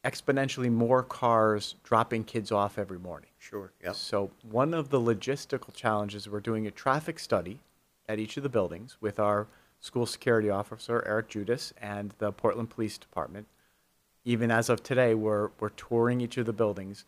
exponentially 0.03 0.71
more 0.71 1.01
cars 1.03 1.75
dropping 1.83 2.23
kids 2.25 2.51
off 2.51 2.77
every 2.77 2.99
morning. 2.99 3.29
Sure. 3.39 3.71
Yep. 3.83 3.95
So 3.95 4.31
one 4.49 4.73
of 4.73 4.89
the 4.89 4.99
logistical 4.99 5.73
challenges, 5.73 6.27
we're 6.27 6.39
doing 6.41 6.67
a 6.67 6.71
traffic 6.71 7.19
study 7.19 7.59
at 8.07 8.19
each 8.19 8.37
of 8.37 8.43
the 8.43 8.49
buildings 8.49 8.97
with 9.01 9.19
our 9.19 9.47
school 9.79 10.05
security 10.05 10.49
officer, 10.49 11.03
Eric 11.05 11.29
Judas, 11.29 11.73
and 11.81 12.13
the 12.17 12.31
Portland 12.31 12.69
Police 12.69 12.97
Department. 12.97 13.47
Even 14.25 14.51
as 14.51 14.69
of 14.69 14.81
today, 14.81 15.13
we're, 15.13 15.49
we're 15.59 15.69
touring 15.69 16.21
each 16.21 16.37
of 16.37 16.45
the 16.45 16.53
buildings 16.53 17.05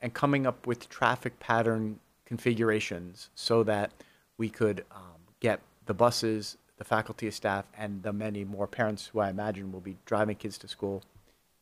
and 0.00 0.14
coming 0.14 0.46
up 0.46 0.66
with 0.66 0.88
traffic 0.88 1.38
pattern 1.38 2.00
configurations 2.24 3.30
so 3.34 3.62
that 3.62 3.92
we 4.38 4.48
could 4.48 4.84
um, 4.90 5.20
get 5.40 5.60
the 5.86 5.94
buses, 5.94 6.56
the 6.78 6.84
faculty 6.84 7.30
staff, 7.30 7.66
and 7.76 8.02
the 8.02 8.12
many 8.12 8.44
more 8.44 8.66
parents 8.66 9.06
who 9.06 9.20
I 9.20 9.28
imagine 9.28 9.70
will 9.70 9.80
be 9.80 9.98
driving 10.06 10.36
kids 10.36 10.58
to 10.58 10.68
school 10.68 11.02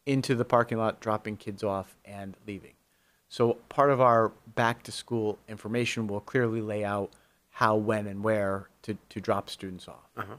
into 0.07 0.35
the 0.35 0.45
parking 0.45 0.79
lot, 0.79 1.01
dropping 1.01 1.37
kids 1.37 1.63
off, 1.63 1.97
and 2.05 2.37
leaving. 2.47 2.73
So 3.29 3.55
part 3.69 3.91
of 3.91 4.01
our 4.01 4.33
back 4.55 4.83
to 4.85 4.93
school 4.93 5.39
information 5.49 6.07
will 6.07 6.21
clearly 6.21 6.61
lay 6.61 6.85
out 6.85 7.11
how, 7.63 7.77
when, 7.77 8.09
and 8.09 8.25
where 8.25 8.69
to, 8.83 8.99
to 9.09 9.21
drop 9.21 9.49
students 9.49 9.87
off. 9.87 10.11
Uh-huh. 10.17 10.35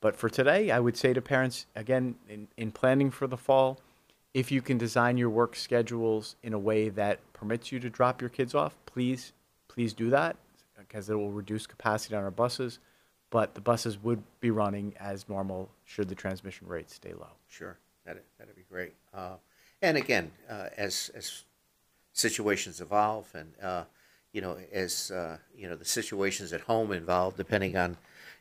But 0.00 0.16
for 0.16 0.30
today, 0.30 0.70
I 0.70 0.80
would 0.80 0.96
say 0.96 1.12
to 1.12 1.20
parents, 1.20 1.66
again, 1.76 2.14
in, 2.30 2.48
in 2.56 2.72
planning 2.72 3.10
for 3.10 3.26
the 3.26 3.36
fall, 3.36 3.78
if 4.32 4.50
you 4.50 4.62
can 4.62 4.78
design 4.78 5.18
your 5.18 5.28
work 5.28 5.54
schedules 5.54 6.34
in 6.42 6.54
a 6.54 6.58
way 6.58 6.88
that 6.88 7.18
permits 7.34 7.72
you 7.72 7.78
to 7.80 7.90
drop 7.90 8.22
your 8.22 8.30
kids 8.30 8.54
off, 8.54 8.74
please, 8.86 9.34
please 9.68 9.92
do 9.92 10.08
that 10.08 10.36
because 10.78 11.10
it 11.10 11.14
will 11.14 11.30
reduce 11.30 11.66
capacity 11.66 12.16
on 12.16 12.24
our 12.24 12.30
buses. 12.30 12.78
But 13.28 13.54
the 13.54 13.60
buses 13.60 14.02
would 14.02 14.22
be 14.40 14.50
running 14.50 14.94
as 14.98 15.28
normal 15.28 15.68
should 15.84 16.08
the 16.08 16.14
transmission 16.14 16.66
rate 16.66 16.90
stay 16.90 17.12
low. 17.12 17.34
Sure. 17.48 17.76
That'd, 18.06 18.22
that'd 18.38 18.56
be 18.56 18.64
great. 18.70 18.94
Uh, 19.12 19.36
and 19.82 19.98
again, 19.98 20.30
uh, 20.48 20.68
as, 20.78 21.10
as 21.14 21.44
situations 22.14 22.80
evolve 22.80 23.28
and, 23.34 23.52
uh, 23.62 23.84
you 24.32 24.40
know, 24.40 24.56
as, 24.72 25.10
uh, 25.10 25.36
you 25.56 25.68
know, 25.68 25.76
the 25.76 25.84
situations 25.84 26.52
at 26.52 26.62
home 26.62 26.92
involved, 26.92 27.36
depending 27.36 27.76
on, 27.76 27.96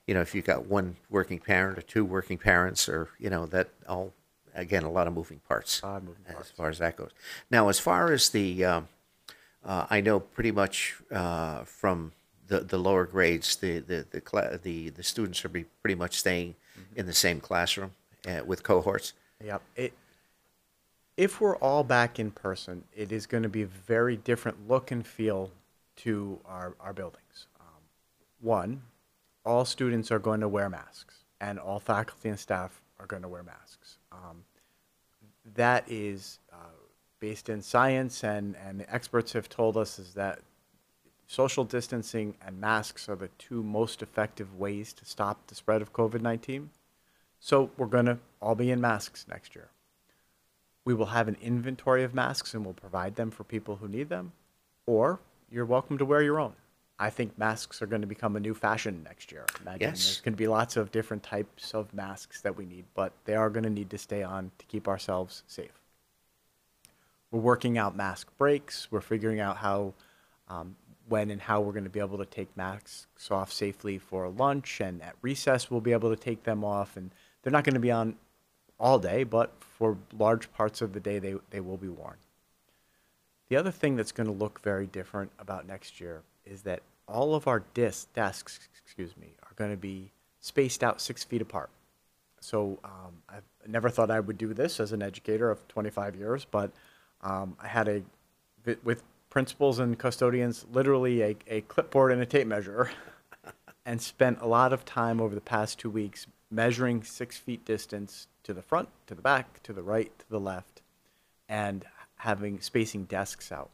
you 0.07 0.13
know, 0.13 0.21
if 0.21 0.33
you've 0.33 0.45
got 0.45 0.65
one 0.65 0.95
working 1.09 1.39
parent 1.39 1.77
or 1.77 1.81
two 1.81 2.05
working 2.05 2.37
parents 2.37 2.87
or, 2.87 3.09
you 3.19 3.29
know, 3.29 3.45
that 3.47 3.69
all, 3.87 4.13
again, 4.55 4.83
a 4.83 4.91
lot 4.91 5.07
of 5.07 5.13
moving 5.13 5.39
parts. 5.47 5.81
A 5.81 5.87
lot 5.87 5.97
of 5.97 6.03
moving 6.03 6.23
As 6.39 6.51
far 6.51 6.69
as 6.69 6.79
that 6.79 6.95
goes. 6.95 7.11
Now, 7.49 7.69
as 7.69 7.79
far 7.79 8.11
as 8.11 8.29
the, 8.29 8.65
um, 8.65 8.87
uh, 9.63 9.85
I 9.89 10.01
know 10.01 10.19
pretty 10.19 10.51
much 10.51 10.95
uh, 11.11 11.63
from 11.65 12.13
the, 12.47 12.59
the 12.59 12.77
lower 12.77 13.05
grades, 13.05 13.55
the 13.55 13.79
the 13.79 14.05
the, 14.09 14.19
cla- 14.19 14.57
the 14.57 14.89
the 14.89 15.03
students 15.03 15.45
are 15.45 15.49
be 15.49 15.65
pretty 15.81 15.95
much 15.95 16.19
staying 16.19 16.55
in 16.95 17.05
the 17.05 17.13
same 17.13 17.39
classroom 17.39 17.91
uh, 18.27 18.41
with 18.45 18.63
cohorts. 18.63 19.13
Yep. 19.43 19.61
It, 19.75 19.93
if 21.15 21.39
we're 21.39 21.57
all 21.57 21.83
back 21.83 22.19
in 22.19 22.31
person, 22.31 22.83
it 22.95 23.11
is 23.11 23.25
going 23.25 23.43
to 23.43 23.49
be 23.49 23.61
a 23.61 23.67
very 23.67 24.17
different 24.17 24.67
look 24.67 24.91
and 24.91 25.05
feel 25.05 25.51
to 25.97 26.39
our, 26.45 26.75
our 26.79 26.93
buildings. 26.93 27.47
Um, 27.59 27.81
one, 28.39 28.81
all 29.45 29.65
students 29.65 30.11
are 30.11 30.19
going 30.19 30.41
to 30.41 30.47
wear 30.47 30.69
masks, 30.69 31.15
and 31.39 31.59
all 31.59 31.79
faculty 31.79 32.29
and 32.29 32.39
staff 32.39 32.81
are 32.99 33.05
going 33.05 33.21
to 33.21 33.27
wear 33.27 33.43
masks. 33.43 33.97
Um, 34.11 34.43
that 35.55 35.83
is 35.87 36.39
uh, 36.51 36.57
based 37.19 37.49
in 37.49 37.61
science, 37.61 38.23
and, 38.23 38.55
and 38.65 38.85
experts 38.89 39.33
have 39.33 39.49
told 39.49 39.77
us 39.77 39.99
is 39.99 40.13
that 40.13 40.39
social 41.27 41.63
distancing 41.63 42.35
and 42.45 42.59
masks 42.59 43.07
are 43.07 43.15
the 43.15 43.29
two 43.37 43.63
most 43.63 44.01
effective 44.01 44.59
ways 44.59 44.91
to 44.93 45.05
stop 45.05 45.47
the 45.47 45.55
spread 45.55 45.81
of 45.81 45.93
COVID 45.93 46.21
19. 46.21 46.69
So 47.39 47.71
we're 47.77 47.87
going 47.87 48.05
to 48.05 48.19
all 48.41 48.53
be 48.53 48.69
in 48.69 48.81
masks 48.81 49.25
next 49.29 49.55
year. 49.55 49.69
We 50.83 50.93
will 50.93 51.07
have 51.07 51.27
an 51.27 51.37
inventory 51.41 52.03
of 52.03 52.13
masks 52.13 52.53
and 52.53 52.65
we'll 52.65 52.73
provide 52.73 53.15
them 53.15 53.31
for 53.31 53.43
people 53.43 53.77
who 53.77 53.87
need 53.87 54.09
them, 54.09 54.33
or 54.85 55.19
you're 55.51 55.65
welcome 55.65 55.97
to 55.97 56.05
wear 56.05 56.21
your 56.23 56.39
own. 56.39 56.53
I 56.97 57.09
think 57.09 57.37
masks 57.37 57.81
are 57.81 57.87
going 57.87 58.01
to 58.01 58.07
become 58.07 58.35
a 58.35 58.39
new 58.39 58.53
fashion 58.53 59.01
next 59.03 59.31
year. 59.31 59.45
Imagine 59.61 59.81
Yes. 59.81 60.05
there's 60.05 60.21
going 60.21 60.33
to 60.33 60.37
be 60.37 60.47
lots 60.47 60.77
of 60.77 60.91
different 60.91 61.23
types 61.23 61.73
of 61.73 61.93
masks 61.93 62.41
that 62.41 62.55
we 62.55 62.65
need, 62.65 62.85
but 62.93 63.11
they 63.25 63.33
are 63.35 63.49
going 63.49 63.63
to 63.63 63.69
need 63.69 63.89
to 63.89 63.97
stay 63.97 64.23
on 64.23 64.51
to 64.59 64.65
keep 64.67 64.87
ourselves 64.87 65.43
safe. 65.47 65.81
We're 67.31 67.39
working 67.39 67.77
out 67.77 67.95
mask 67.95 68.27
breaks. 68.37 68.91
We're 68.91 69.01
figuring 69.01 69.39
out 69.39 69.57
how, 69.57 69.93
um, 70.47 70.75
when 71.07 71.31
and 71.31 71.41
how 71.41 71.59
we're 71.61 71.71
going 71.73 71.85
to 71.85 71.89
be 71.89 71.99
able 71.99 72.19
to 72.19 72.25
take 72.25 72.55
masks 72.55 73.31
off 73.31 73.51
safely 73.51 73.97
for 73.97 74.29
lunch 74.29 74.79
and 74.79 75.01
at 75.01 75.15
recess 75.21 75.69
we'll 75.71 75.81
be 75.81 75.91
able 75.91 76.09
to 76.11 76.21
take 76.21 76.43
them 76.43 76.63
off. 76.63 76.95
And 76.95 77.11
they're 77.41 77.51
not 77.51 77.63
going 77.63 77.73
to 77.73 77.79
be 77.79 77.91
on 77.91 78.15
all 78.79 78.99
day, 78.99 79.23
but 79.23 79.51
for 79.59 79.97
large 80.17 80.51
parts 80.53 80.81
of 80.81 80.93
the 80.93 80.99
day 80.99 81.19
they, 81.19 81.35
they 81.49 81.59
will 81.61 81.77
be 81.77 81.89
worn. 81.89 82.17
The 83.51 83.57
other 83.57 83.71
thing 83.71 83.97
that's 83.97 84.13
going 84.13 84.27
to 84.27 84.33
look 84.33 84.61
very 84.61 84.87
different 84.87 85.29
about 85.37 85.67
next 85.67 85.99
year 85.99 86.21
is 86.45 86.61
that 86.61 86.83
all 87.05 87.35
of 87.35 87.49
our 87.49 87.63
dis- 87.73 88.07
desks, 88.15 88.61
excuse 88.81 89.17
me, 89.17 89.33
are 89.43 89.51
going 89.57 89.71
to 89.71 89.75
be 89.75 90.09
spaced 90.39 90.85
out 90.85 91.01
six 91.01 91.25
feet 91.25 91.41
apart. 91.41 91.69
So 92.39 92.79
um, 92.85 93.11
I've 93.27 93.43
never 93.67 93.89
thought 93.89 94.09
I 94.09 94.21
would 94.21 94.37
do 94.37 94.53
this 94.53 94.79
as 94.79 94.93
an 94.93 95.01
educator 95.01 95.51
of 95.51 95.67
25 95.67 96.15
years, 96.15 96.47
but 96.49 96.71
um, 97.23 97.57
I 97.61 97.67
had 97.67 97.89
a 97.89 98.03
with 98.85 99.03
principals 99.29 99.79
and 99.79 99.99
custodians 99.99 100.65
literally 100.71 101.21
a, 101.21 101.35
a 101.47 101.59
clipboard 101.59 102.13
and 102.13 102.21
a 102.21 102.25
tape 102.25 102.47
measure, 102.47 102.89
and 103.85 104.01
spent 104.01 104.39
a 104.39 104.47
lot 104.47 104.71
of 104.71 104.85
time 104.85 105.19
over 105.19 105.35
the 105.35 105.41
past 105.41 105.77
two 105.77 105.89
weeks 105.89 106.25
measuring 106.49 107.03
six 107.03 107.37
feet 107.37 107.65
distance 107.65 108.27
to 108.43 108.53
the 108.53 108.61
front, 108.61 108.87
to 109.07 109.13
the 109.13 109.21
back, 109.21 109.61
to 109.63 109.73
the 109.73 109.83
right, 109.83 110.17
to 110.19 110.25
the 110.29 110.39
left, 110.39 110.81
and 111.49 111.85
having 112.21 112.61
spacing 112.61 113.05
desks 113.05 113.51
out. 113.51 113.71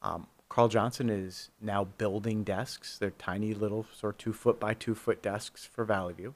Um, 0.00 0.26
Carl 0.48 0.68
Johnson 0.68 1.10
is 1.10 1.50
now 1.60 1.84
building 1.84 2.42
desks. 2.42 2.98
They're 2.98 3.10
tiny 3.10 3.52
little, 3.52 3.86
sort 3.94 4.14
of 4.14 4.18
two 4.18 4.32
foot 4.32 4.58
by 4.58 4.72
two 4.74 4.94
foot 4.94 5.22
desks 5.22 5.66
for 5.66 5.84
Valley 5.84 6.14
View. 6.14 6.34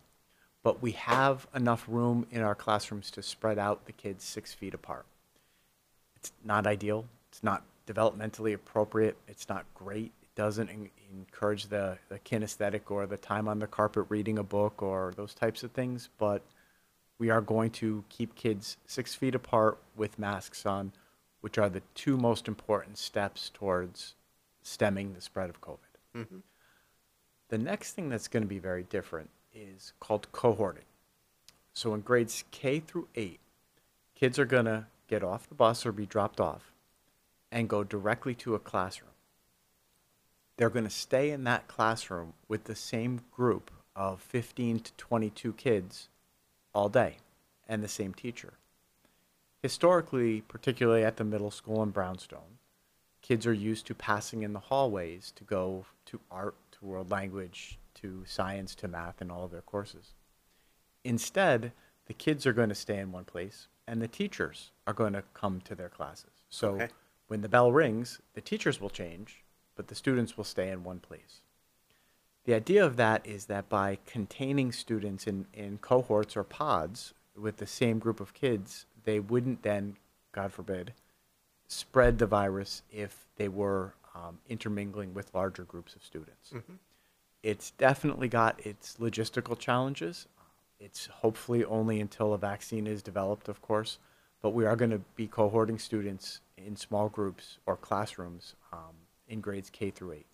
But 0.63 0.83
we 0.83 0.93
have 0.93 1.47
enough 1.55 1.87
room 1.89 2.27
in 2.31 2.43
our 2.43 2.55
classrooms 2.55 3.11
to 3.13 3.23
spread 3.23 3.59
out 3.59 3.87
the 3.87 3.93
kids 3.93 4.23
six 4.25 4.53
feet 4.53 4.75
apart. 4.75 5.07
It's 6.17 6.31
not 6.45 6.67
ideal. 6.67 7.07
It's 7.31 7.43
not 7.43 7.65
developmentally 7.87 8.55
appropriate. 8.55 9.17
It's 9.27 9.49
not 9.49 9.65
great. 9.75 10.13
It 10.23 10.35
doesn't 10.37 10.69
en- 10.69 10.91
encourage 11.11 11.67
the, 11.67 11.99
the 12.11 12.19
kinesthetic 12.19 12.91
or 12.91 13.07
the 13.07 13.17
time 13.17 13.49
on 13.49 13.59
the 13.59 13.67
carpet 13.67 14.07
reading 14.11 14.39
a 14.39 14.43
book 14.43 14.83
or 14.83 15.15
those 15.17 15.35
types 15.35 15.63
of 15.63 15.73
things. 15.73 16.11
But 16.19 16.43
we 17.19 17.31
are 17.31 17.41
going 17.41 17.71
to 17.71 18.05
keep 18.11 18.35
kids 18.35 18.77
six 18.87 19.15
feet 19.15 19.35
apart 19.35 19.79
with 19.97 20.19
masks 20.19 20.67
on, 20.67 20.93
which 21.45 21.59
are 21.59 21.69
the 21.69 21.83
two 21.95 22.17
most 22.17 22.49
important 22.49 22.97
steps 22.97 23.51
towards 23.53 24.15
stemming 24.63 25.13
the 25.13 25.21
spread 25.21 25.51
of 25.51 25.61
COVID. 25.61 25.77
Mm-hmm. 26.17 26.39
The 27.51 27.59
next 27.59 27.93
thing 27.93 28.09
that's 28.09 28.29
going 28.29 28.43
to 28.43 28.49
be 28.49 28.59
very 28.59 28.85
different 28.85 29.29
is 29.53 29.93
called 30.01 30.33
cohorting. 30.33 30.87
So 31.75 31.93
in 31.93 32.01
grades 32.01 32.45
K 32.51 32.81
through 32.81 33.09
8, 33.15 33.39
kids 34.15 34.39
are 34.39 34.47
going 34.47 34.65
to 34.65 34.87
get 35.07 35.23
off 35.23 35.47
the 35.47 35.55
bus 35.55 35.85
or 35.85 35.93
be 35.93 36.07
dropped 36.07 36.41
off 36.41 36.73
and 37.53 37.69
go 37.69 37.85
directly 37.85 38.35
to 38.37 38.55
a 38.55 38.59
classroom. 38.59 39.11
They're 40.57 40.71
going 40.71 40.87
to 40.87 40.91
stay 40.91 41.31
in 41.31 41.45
that 41.45 41.69
classroom 41.69 42.33
with 42.49 42.65
the 42.65 42.75
same 42.75 43.21
group 43.31 43.71
of 43.95 44.23
15 44.23 44.81
to 44.81 44.93
22 44.95 45.53
kids 45.53 46.09
all 46.73 46.89
day 46.89 47.19
and 47.69 47.83
the 47.83 47.89
same 47.89 48.15
teacher. 48.15 48.55
Historically, 49.65 50.43
particularly 50.43 51.03
at 51.03 51.17
the 51.17 51.25
middle 51.25 51.51
school 51.51 51.83
in 51.83 51.89
Brownstone, 51.89 52.59
kids 53.23 53.47
are 53.47 53.55
used 53.55 53.87
to 53.87 53.95
passing 53.95 54.43
in 54.43 54.53
the 54.53 54.59
hallways 54.59 55.33
to 55.37 55.43
go 55.43 55.87
to 56.05 56.21
art, 56.31 56.55
to 56.73 56.85
world 56.85 57.11
language, 57.11 57.79
to 57.95 58.23
science, 58.27 58.75
to 58.75 58.89
math, 58.89 59.23
and 59.23 59.33
all 59.33 59.43
of 59.47 59.51
their 59.51 59.63
courses. 59.63 60.13
Instead, 61.03 61.73
the 62.05 62.13
kids 62.13 62.47
are 62.47 62.53
going 62.53 62.69
to 62.69 62.75
stay 62.75 62.99
in 62.99 63.11
one 63.11 63.25
place 63.25 63.69
and 63.87 64.03
the 64.03 64.07
teachers 64.07 64.71
are 64.87 64.93
going 64.93 65.15
to 65.15 65.25
come 65.33 65.63
to 65.63 65.75
their 65.75 65.89
classes. 65.89 66.43
So 66.51 66.75
Okay. 66.75 66.89
when 67.29 67.41
the 67.41 67.49
bell 67.49 67.73
rings, 67.73 68.21
the 68.35 68.43
teachers 68.43 68.83
will 68.83 68.91
change, 68.91 69.45
but 69.77 69.89
the 69.89 69.95
students 69.95 70.37
will 70.37 70.45
stay 70.45 70.69
in 70.69 70.85
one 70.85 71.01
place. 71.01 71.41
The 72.45 72.53
idea 72.53 72.85
of 72.85 72.97
that 72.97 73.27
is 73.27 73.47
that 73.47 73.71
by 73.71 73.97
containing 74.05 74.73
students 74.73 75.27
in, 75.27 75.47
in 75.55 75.79
cohorts 75.79 76.37
or 76.37 76.45
pods 76.45 77.15
with 77.35 77.57
the 77.57 77.67
same 77.67 77.99
group 77.99 78.21
of 78.21 78.35
kids, 78.35 78.85
they 79.05 79.21
wouldn't 79.21 79.63
then, 79.63 79.97
God 80.33 80.53
forbid, 80.53 80.93
spread 81.69 82.19
the 82.19 82.27
virus 82.27 82.83
if 82.93 83.27
they 83.37 83.49
were 83.49 83.95
um, 84.15 84.39
intermingling 84.49 85.15
with 85.15 85.35
larger 85.35 85.65
groups 85.65 85.95
of 85.95 86.05
students. 86.05 86.53
It's 87.43 87.73
definitely 87.73 88.29
got 88.29 88.65
its 88.65 88.97
logistical 88.99 89.59
challenges. 89.59 90.27
It's 90.81 91.07
hopefully 91.07 91.65
only 91.65 92.01
until 92.01 92.33
a 92.33 92.39
vaccine 92.39 92.87
is 92.87 93.03
developed, 93.03 93.49
of 93.49 93.61
course, 93.63 93.99
but 94.43 94.51
we 94.51 94.65
are 94.67 94.77
going 94.77 94.91
to 94.91 95.01
be 95.17 95.27
cohorting 95.27 95.81
students 95.81 96.41
in 96.57 96.77
small 96.77 97.09
groups 97.09 97.59
or 97.67 97.77
classrooms 97.77 98.55
um, 98.73 98.95
in 99.29 99.41
grades 99.41 99.71
K 99.71 99.91
through 99.91 100.13
8 100.13 100.27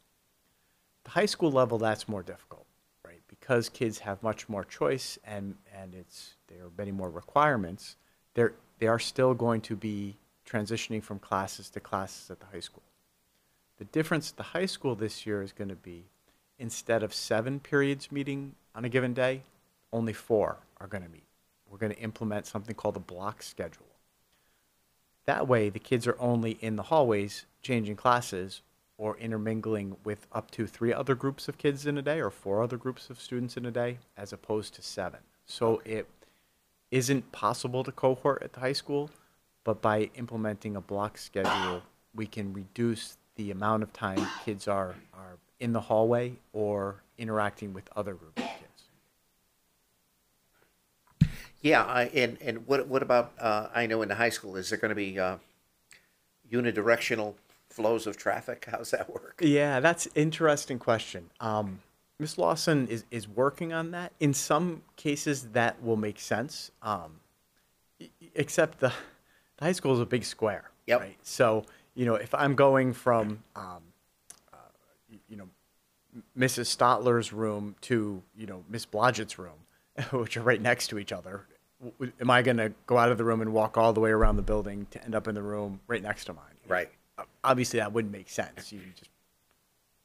the 1.04 1.10
high 1.10 1.26
school 1.26 1.50
level 1.50 1.78
that's 1.78 2.08
more 2.08 2.22
difficult 2.22 2.66
right 3.04 3.20
because 3.28 3.68
kids 3.68 3.98
have 4.00 4.22
much 4.22 4.48
more 4.48 4.64
choice 4.64 5.18
and 5.24 5.54
and 5.80 5.94
it's 5.94 6.34
there 6.48 6.64
are 6.64 6.70
many 6.76 6.92
more 6.92 7.10
requirements 7.10 7.96
they're 8.34 8.52
they 8.78 8.86
are 8.86 8.98
still 8.98 9.34
going 9.34 9.60
to 9.60 9.76
be 9.76 10.16
transitioning 10.48 11.02
from 11.02 11.18
classes 11.18 11.68
to 11.70 11.80
classes 11.80 12.30
at 12.30 12.40
the 12.40 12.46
high 12.46 12.60
school. 12.60 12.82
The 13.78 13.84
difference 13.84 14.30
at 14.30 14.36
the 14.36 14.42
high 14.42 14.66
school 14.66 14.94
this 14.94 15.26
year 15.26 15.42
is 15.42 15.52
going 15.52 15.68
to 15.68 15.76
be 15.76 16.04
instead 16.58 17.02
of 17.02 17.14
seven 17.14 17.60
periods 17.60 18.10
meeting 18.10 18.54
on 18.74 18.84
a 18.84 18.88
given 18.88 19.14
day 19.14 19.42
only 19.92 20.12
four 20.12 20.58
are 20.80 20.86
going 20.86 21.02
to 21.02 21.08
meet. 21.08 21.24
We're 21.70 21.78
going 21.78 21.92
to 21.92 22.00
implement 22.00 22.46
something 22.46 22.74
called 22.74 22.96
a 22.96 23.00
block 23.00 23.42
schedule. 23.42 23.86
That 25.26 25.46
way, 25.46 25.68
the 25.68 25.78
kids 25.78 26.06
are 26.06 26.16
only 26.18 26.52
in 26.60 26.76
the 26.76 26.84
hallways 26.84 27.46
changing 27.62 27.96
classes 27.96 28.62
or 28.98 29.16
intermingling 29.18 29.96
with 30.04 30.26
up 30.32 30.50
to 30.52 30.66
three 30.66 30.92
other 30.92 31.14
groups 31.14 31.48
of 31.48 31.58
kids 31.58 31.86
in 31.86 31.96
a 31.96 32.02
day 32.02 32.20
or 32.20 32.30
four 32.30 32.62
other 32.62 32.76
groups 32.76 33.08
of 33.08 33.20
students 33.20 33.56
in 33.56 33.64
a 33.64 33.70
day, 33.70 33.98
as 34.16 34.32
opposed 34.32 34.74
to 34.74 34.82
seven. 34.82 35.20
So 35.46 35.80
it 35.84 36.06
isn't 36.90 37.32
possible 37.32 37.84
to 37.84 37.92
cohort 37.92 38.42
at 38.42 38.52
the 38.52 38.60
high 38.60 38.72
school, 38.72 39.10
but 39.64 39.80
by 39.80 40.10
implementing 40.16 40.76
a 40.76 40.80
block 40.80 41.18
schedule, 41.18 41.82
we 42.14 42.26
can 42.26 42.52
reduce 42.52 43.16
the 43.36 43.50
amount 43.50 43.82
of 43.82 43.92
time 43.92 44.26
kids 44.44 44.66
are, 44.66 44.94
are 45.14 45.38
in 45.60 45.72
the 45.72 45.80
hallway 45.80 46.32
or 46.52 47.02
interacting 47.18 47.72
with 47.72 47.88
other 47.94 48.14
groups 48.14 48.42
of 48.42 48.48
kids. 48.48 48.84
Yeah, 51.62 51.84
I, 51.84 52.04
and 52.04 52.38
and 52.40 52.66
what 52.66 52.86
what 52.88 53.02
about? 53.02 53.32
Uh, 53.38 53.68
I 53.74 53.86
know 53.86 54.00
in 54.00 54.08
the 54.08 54.14
high 54.14 54.30
school, 54.30 54.56
is 54.56 54.70
there 54.70 54.78
going 54.78 54.88
to 54.88 54.94
be 54.94 55.18
uh, 55.18 55.36
unidirectional 56.50 57.34
flows 57.68 58.06
of 58.06 58.16
traffic? 58.16 58.66
How's 58.70 58.90
that 58.92 59.12
work? 59.12 59.40
Yeah, 59.42 59.80
that's 59.80 60.08
interesting 60.14 60.78
question. 60.78 61.30
Um, 61.38 61.80
Ms. 62.20 62.38
Lawson 62.38 62.86
is, 62.88 63.04
is 63.10 63.26
working 63.26 63.72
on 63.72 63.90
that. 63.92 64.12
In 64.20 64.34
some 64.34 64.82
cases, 64.96 65.48
that 65.52 65.82
will 65.82 65.96
make 65.96 66.20
sense. 66.20 66.70
Um, 66.82 67.18
e- 67.98 68.08
except 68.34 68.78
the, 68.80 68.92
the 69.56 69.64
high 69.64 69.72
school 69.72 69.94
is 69.94 70.00
a 70.00 70.06
big 70.06 70.24
square. 70.24 70.70
Yep. 70.86 71.00
Right. 71.00 71.16
So 71.22 71.64
you 71.94 72.06
know, 72.06 72.14
if 72.14 72.32
I'm 72.34 72.54
going 72.54 72.92
from, 72.92 73.42
um, 73.56 73.82
uh, 74.52 74.56
y- 75.10 75.18
you 75.28 75.36
know, 75.36 75.48
Mrs. 76.38 76.66
Stotler's 76.76 77.32
room 77.32 77.74
to 77.82 78.22
you 78.36 78.46
know 78.46 78.62
Miss 78.68 78.84
Blodgett's 78.86 79.38
room, 79.38 79.58
which 80.12 80.36
are 80.36 80.42
right 80.42 80.60
next 80.60 80.88
to 80.88 80.98
each 80.98 81.12
other, 81.12 81.46
w- 81.80 81.92
w- 81.98 82.12
am 82.20 82.30
I 82.30 82.42
going 82.42 82.58
to 82.58 82.72
go 82.86 82.98
out 82.98 83.10
of 83.10 83.18
the 83.18 83.24
room 83.24 83.40
and 83.40 83.52
walk 83.52 83.78
all 83.78 83.92
the 83.92 84.00
way 84.00 84.10
around 84.10 84.36
the 84.36 84.42
building 84.42 84.86
to 84.90 85.02
end 85.04 85.14
up 85.14 85.26
in 85.26 85.34
the 85.34 85.42
room 85.42 85.80
right 85.86 86.02
next 86.02 86.26
to 86.26 86.32
mine? 86.34 86.44
Right. 86.68 86.90
Uh, 87.18 87.24
Obviously, 87.44 87.78
that 87.80 87.92
wouldn't 87.92 88.12
make 88.12 88.28
sense. 88.28 88.72
You 88.72 88.80
just 88.96 89.10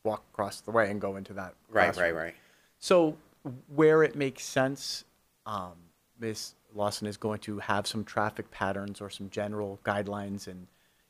walk 0.05 0.23
across 0.33 0.61
the 0.61 0.71
way 0.71 0.89
and 0.89 1.01
go 1.01 1.15
into 1.17 1.33
that. 1.33 1.53
Right, 1.69 1.85
classroom. 1.85 2.15
right, 2.15 2.23
right. 2.23 2.35
So 2.79 3.17
where 3.73 4.03
it 4.03 4.15
makes 4.15 4.43
sense, 4.43 5.03
um, 5.45 5.73
Ms. 6.19 6.53
Lawson 6.73 7.07
is 7.07 7.17
going 7.17 7.39
to 7.39 7.59
have 7.59 7.87
some 7.87 8.03
traffic 8.03 8.49
patterns 8.51 9.01
or 9.01 9.09
some 9.09 9.29
general 9.29 9.79
guidelines, 9.83 10.47
and 10.47 10.67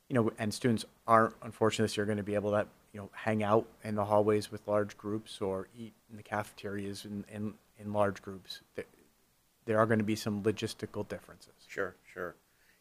you 0.09 0.15
know, 0.15 0.31
and 0.37 0.53
students 0.53 0.85
aren't 1.07 1.33
unfortunately 1.43 1.93
you're 1.95 2.05
going 2.05 2.17
to 2.17 2.23
be 2.23 2.35
able 2.35 2.51
to 2.51 2.65
you 2.93 2.99
know 2.99 3.09
hang 3.13 3.43
out 3.43 3.67
in 3.83 3.95
the 3.95 4.05
hallways 4.05 4.51
with 4.51 4.61
large 4.67 4.97
groups 4.97 5.41
or 5.41 5.67
eat 5.77 5.93
in 6.09 6.17
the 6.17 6.23
cafeterias 6.23 7.05
in 7.05 7.25
in, 7.31 7.53
in 7.79 7.93
large 7.93 8.21
groups. 8.21 8.61
There, 8.75 8.85
there 9.65 9.79
are 9.79 9.85
going 9.85 9.99
to 9.99 10.05
be 10.05 10.15
some 10.15 10.43
logistical 10.43 11.07
differences. 11.07 11.53
Sure, 11.67 11.95
sure. 12.13 12.35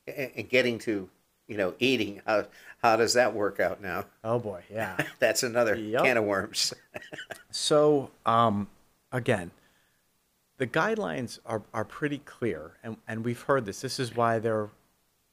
And, 0.07 0.31
and 0.37 0.49
getting 0.49 0.79
to 0.81 1.09
you 1.47 1.57
know 1.57 1.75
eating, 1.79 2.23
how 2.27 2.47
how 2.83 2.97
does 2.97 3.15
that 3.15 3.35
work 3.35 3.61
out 3.61 3.81
now? 3.83 4.05
Oh 4.23 4.39
boy, 4.39 4.63
yeah. 4.71 4.97
That's 5.19 5.43
another 5.43 5.75
Yep. 5.77 6.03
can 6.05 6.17
of 6.17 6.25
worms. 6.25 6.75
So, 7.51 8.11
um, 8.27 8.69
again, 9.13 9.51
the 10.59 10.67
guidelines 10.67 11.39
are, 11.47 11.63
are 11.73 11.85
pretty 11.85 12.19
clear, 12.19 12.73
and, 12.83 12.97
and 13.09 13.25
we've 13.25 13.41
heard 13.43 13.65
this. 13.67 13.81
This 13.81 13.99
is 13.99 14.15
why 14.15 14.39
there, 14.39 14.71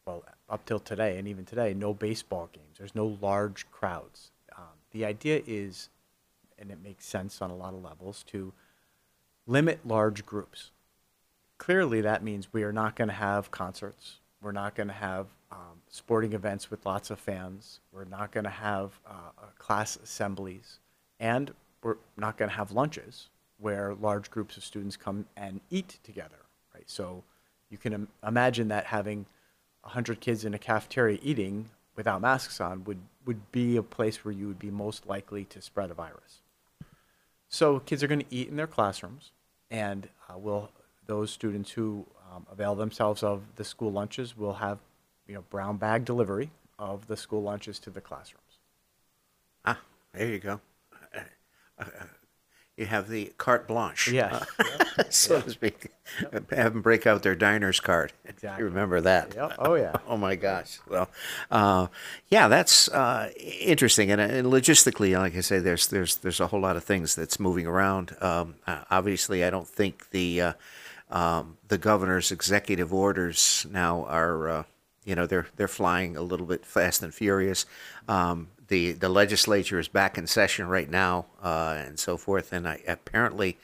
well, 0.06 0.24
up 0.50 0.66
till 0.66 0.80
today, 0.80 1.18
and 1.18 1.28
even 1.28 1.46
today, 1.46 1.74
no 1.74 1.94
baseball 1.94 2.50
games. 2.52 2.78
There's 2.78 2.96
no 2.96 3.18
large 3.22 3.70
crowds. 3.72 4.32
Um, 4.58 4.64
the 4.92 5.06
idea 5.06 5.42
is, 5.46 5.90
and 6.58 6.72
it 6.72 6.80
makes 6.84 7.06
sense 7.06 7.42
on 7.42 7.50
a 7.52 7.56
lot 7.56 7.74
of 7.74 7.84
levels, 7.84 8.24
to 8.28 8.54
limit 9.46 9.80
large 9.86 10.26
groups. 10.26 10.72
Clearly, 11.58 12.02
that 12.02 12.24
means 12.24 12.52
we 12.54 12.64
are 12.64 12.74
not 12.74 12.96
going 12.96 13.08
to 13.10 13.14
have 13.14 13.52
concerts. 13.52 14.21
We're 14.42 14.52
not 14.52 14.76
going 14.76 14.88
to 14.88 14.94
have 14.94 15.28
um, 15.52 15.82
sporting 15.90 16.34
events 16.34 16.72
with 16.72 16.86
lots 16.86 17.12
of 17.12 17.20
fans. 17.20 17.80
We're 17.92 18.06
not 18.06 18.32
going 18.32 18.46
to 18.46 18.50
have 18.50 19.00
uh, 19.06 19.12
uh, 19.38 19.46
class 19.60 19.98
assemblies. 19.98 20.80
And 21.20 21.54
we're 21.84 21.98
not 22.18 22.38
going 22.38 22.50
to 22.50 22.56
have 22.56 22.72
lunches 22.72 23.30
where 23.60 23.94
large 23.94 24.32
groups 24.32 24.58
of 24.58 24.64
students 24.64 24.98
come 24.98 25.26
and 25.38 25.62
eat 25.70 26.00
together, 26.04 26.40
right? 26.74 26.90
So 26.90 27.24
you 27.70 27.78
can 27.78 27.94
Im- 27.94 28.08
imagine 28.26 28.70
that 28.70 28.86
having 28.86 29.28
100 29.82 30.20
kids 30.20 30.44
in 30.44 30.54
a 30.56 30.60
cafeteria 30.60 31.20
eating 31.22 31.70
without 31.96 32.22
masks 32.22 32.60
on 32.60 32.84
would, 32.86 33.00
would 33.26 33.52
be 33.52 33.78
a 33.78 33.84
place 33.84 34.26
where 34.26 34.32
you 34.32 34.48
would 34.48 34.60
be 34.60 34.72
most 34.72 35.06
likely 35.06 35.46
to 35.46 35.62
spread 35.62 35.92
a 35.92 35.94
virus. 35.94 36.42
So 37.48 37.80
kids 37.80 38.02
are 38.02 38.08
going 38.08 38.22
to 38.22 38.36
eat 38.36 38.48
in 38.48 38.56
their 38.56 38.66
classrooms, 38.66 39.32
and 39.70 40.08
uh, 40.30 40.38
will 40.38 40.72
those 41.06 41.30
students 41.32 41.72
who 41.72 42.06
um, 42.34 42.46
avail 42.52 42.76
themselves 42.76 43.24
of 43.24 43.42
the 43.56 43.64
school 43.64 43.92
lunches 43.92 44.38
We'll 44.38 44.54
have, 44.54 44.80
you 45.28 45.36
know, 45.36 45.44
brown 45.50 45.78
bag 45.78 46.06
delivery 46.06 46.52
of 46.80 47.08
the 47.08 47.18
school 47.18 47.44
lunches 47.44 47.80
to 47.80 47.90
the 47.90 48.02
classrooms. 48.02 48.60
ah, 49.66 49.80
there 50.14 50.28
you 50.30 50.40
go. 50.40 50.62
Uh, 51.80 51.84
You 52.78 52.86
have 52.88 53.10
the 53.10 53.32
carte 53.38 53.68
blanche. 53.68 54.08
Yes. 54.08 54.44
so 55.10 55.42
to 55.42 55.50
speak. 55.50 55.92
Have 56.32 56.74
them 56.74 56.82
break 56.82 57.06
out 57.06 57.22
their 57.22 57.36
diner's 57.36 57.80
card. 57.80 58.14
Exactly. 58.26 58.64
You 58.64 58.70
remember 58.70 59.02
that? 59.02 59.36
Yep. 59.36 59.54
Oh 59.60 59.76
yeah. 59.76 59.94
Oh 60.08 60.18
my 60.18 60.36
gosh. 60.36 60.80
Well, 60.90 61.10
uh, 61.52 61.88
yeah, 62.30 62.48
that's 62.48 62.90
uh, 62.90 63.30
interesting, 63.38 64.10
and, 64.12 64.20
and 64.20 64.48
logistically, 64.48 65.14
like 65.18 65.36
I 65.36 65.42
say, 65.42 65.60
there's 65.60 65.88
there's 65.88 66.16
there's 66.18 66.40
a 66.40 66.48
whole 66.48 66.60
lot 66.62 66.76
of 66.76 66.84
things 66.84 67.14
that's 67.16 67.40
moving 67.40 67.68
around. 67.68 68.16
Um, 68.22 68.56
uh, 68.66 68.84
obviously, 68.90 69.44
I 69.44 69.50
don't 69.50 69.68
think 69.68 70.10
the 70.10 70.42
uh, 70.42 70.54
um, 71.12 71.58
the 71.68 71.78
governor's 71.78 72.32
executive 72.32 72.94
orders 72.94 73.66
now 73.70 74.06
are, 74.06 74.50
uh, 74.50 74.64
you 75.06 75.16
know, 75.16 75.28
they're 75.28 75.48
they're 75.56 75.68
flying 75.68 76.18
a 76.18 76.22
little 76.22 76.46
bit 76.46 76.66
fast 76.66 77.04
and 77.04 77.14
furious. 77.14 77.66
Um, 78.08 78.48
the 78.68 78.94
the 78.94 79.10
legislature 79.10 79.80
is 79.80 79.88
back 79.88 80.18
in 80.18 80.28
session 80.28 80.68
right 80.68 80.90
now, 80.90 81.26
uh, 81.44 81.78
and 81.86 82.00
so 82.00 82.18
forth, 82.18 82.54
and 82.54 82.68
I, 82.68 82.82
apparently. 82.88 83.58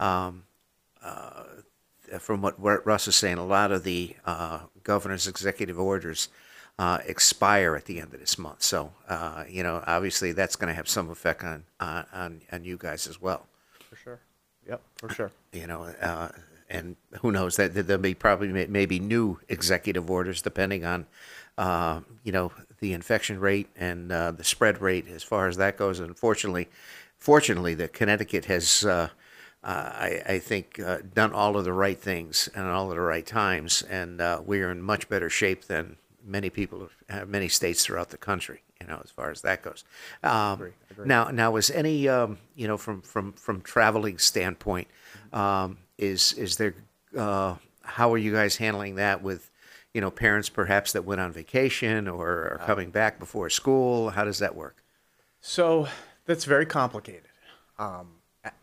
Um, 0.00 0.44
from 2.18 2.42
what 2.42 2.86
Russ 2.86 3.08
is 3.08 3.16
saying, 3.16 3.38
a 3.38 3.44
lot 3.46 3.72
of 3.72 3.82
the 3.82 4.14
uh, 4.24 4.60
governor's 4.82 5.26
executive 5.26 5.78
orders 5.78 6.28
uh, 6.78 6.98
expire 7.06 7.76
at 7.76 7.84
the 7.86 8.00
end 8.00 8.14
of 8.14 8.20
this 8.20 8.38
month. 8.38 8.62
So, 8.62 8.92
uh, 9.08 9.44
you 9.48 9.62
know, 9.62 9.82
obviously 9.86 10.32
that's 10.32 10.56
going 10.56 10.68
to 10.68 10.74
have 10.74 10.88
some 10.88 11.10
effect 11.10 11.44
on, 11.44 11.64
on 11.80 12.06
on 12.12 12.40
on 12.52 12.64
you 12.64 12.76
guys 12.76 13.06
as 13.06 13.20
well. 13.20 13.46
For 13.88 13.96
sure. 13.96 14.20
Yep. 14.68 14.82
For 14.96 15.08
sure. 15.08 15.30
You 15.52 15.66
know, 15.66 15.82
uh, 16.00 16.28
and 16.74 16.96
who 17.20 17.30
knows 17.30 17.56
that 17.56 17.74
there'll 17.74 18.02
be 18.02 18.14
probably 18.14 18.66
maybe 18.66 18.98
new 18.98 19.38
executive 19.48 20.10
orders 20.10 20.42
depending 20.42 20.84
on, 20.84 21.06
uh, 21.56 22.00
you 22.24 22.32
know, 22.32 22.52
the 22.80 22.92
infection 22.92 23.40
rate 23.40 23.68
and 23.76 24.12
uh, 24.12 24.30
the 24.32 24.44
spread 24.44 24.80
rate 24.80 25.06
as 25.08 25.22
far 25.22 25.48
as 25.48 25.56
that 25.56 25.76
goes. 25.76 26.00
Unfortunately, 26.00 26.68
fortunately, 27.16 27.74
the 27.74 27.88
Connecticut 27.88 28.44
has. 28.46 28.84
Uh, 28.84 29.08
uh, 29.62 29.92
I, 30.08 30.22
I 30.34 30.38
think 30.40 30.78
uh, 30.78 30.98
done 31.14 31.32
all 31.32 31.56
of 31.56 31.64
the 31.64 31.72
right 31.72 31.98
things 31.98 32.50
and 32.54 32.66
all 32.66 32.90
of 32.90 32.96
the 32.96 33.00
right 33.00 33.26
times, 33.26 33.82
and 33.88 34.20
uh, 34.20 34.42
we 34.44 34.60
are 34.60 34.70
in 34.70 34.82
much 34.82 35.08
better 35.08 35.30
shape 35.30 35.64
than 35.64 35.96
many 36.22 36.50
people, 36.50 36.90
many 37.26 37.48
states 37.48 37.86
throughout 37.86 38.10
the 38.10 38.18
country. 38.18 38.60
You 38.80 38.88
know, 38.88 39.00
as 39.02 39.10
far 39.10 39.30
as 39.30 39.40
that 39.40 39.62
goes. 39.62 39.84
Um, 40.22 40.54
Agree, 40.54 40.72
agree. 40.90 41.06
Now, 41.06 41.30
now, 41.30 41.56
is 41.56 41.70
any, 41.70 42.08
um, 42.08 42.36
you 42.54 42.68
know, 42.68 42.76
from 42.76 43.00
from 43.00 43.32
from 43.32 43.62
traveling 43.62 44.18
standpoint, 44.18 44.88
um, 45.32 45.78
is 45.98 46.32
is 46.34 46.56
there 46.56 46.74
uh, 47.16 47.56
how 47.84 48.12
are 48.12 48.18
you 48.18 48.32
guys 48.32 48.56
handling 48.56 48.96
that 48.96 49.22
with, 49.22 49.50
you 49.92 50.00
know, 50.00 50.10
parents 50.10 50.48
perhaps 50.48 50.92
that 50.92 51.04
went 51.04 51.20
on 51.20 51.32
vacation 51.32 52.08
or 52.08 52.28
are 52.30 52.62
coming 52.66 52.90
back 52.90 53.18
before 53.18 53.50
school? 53.50 54.10
How 54.10 54.24
does 54.24 54.38
that 54.38 54.56
work? 54.56 54.82
So 55.40 55.86
that's 56.24 56.44
very 56.44 56.66
complicated. 56.66 57.30
Um, 57.78 58.08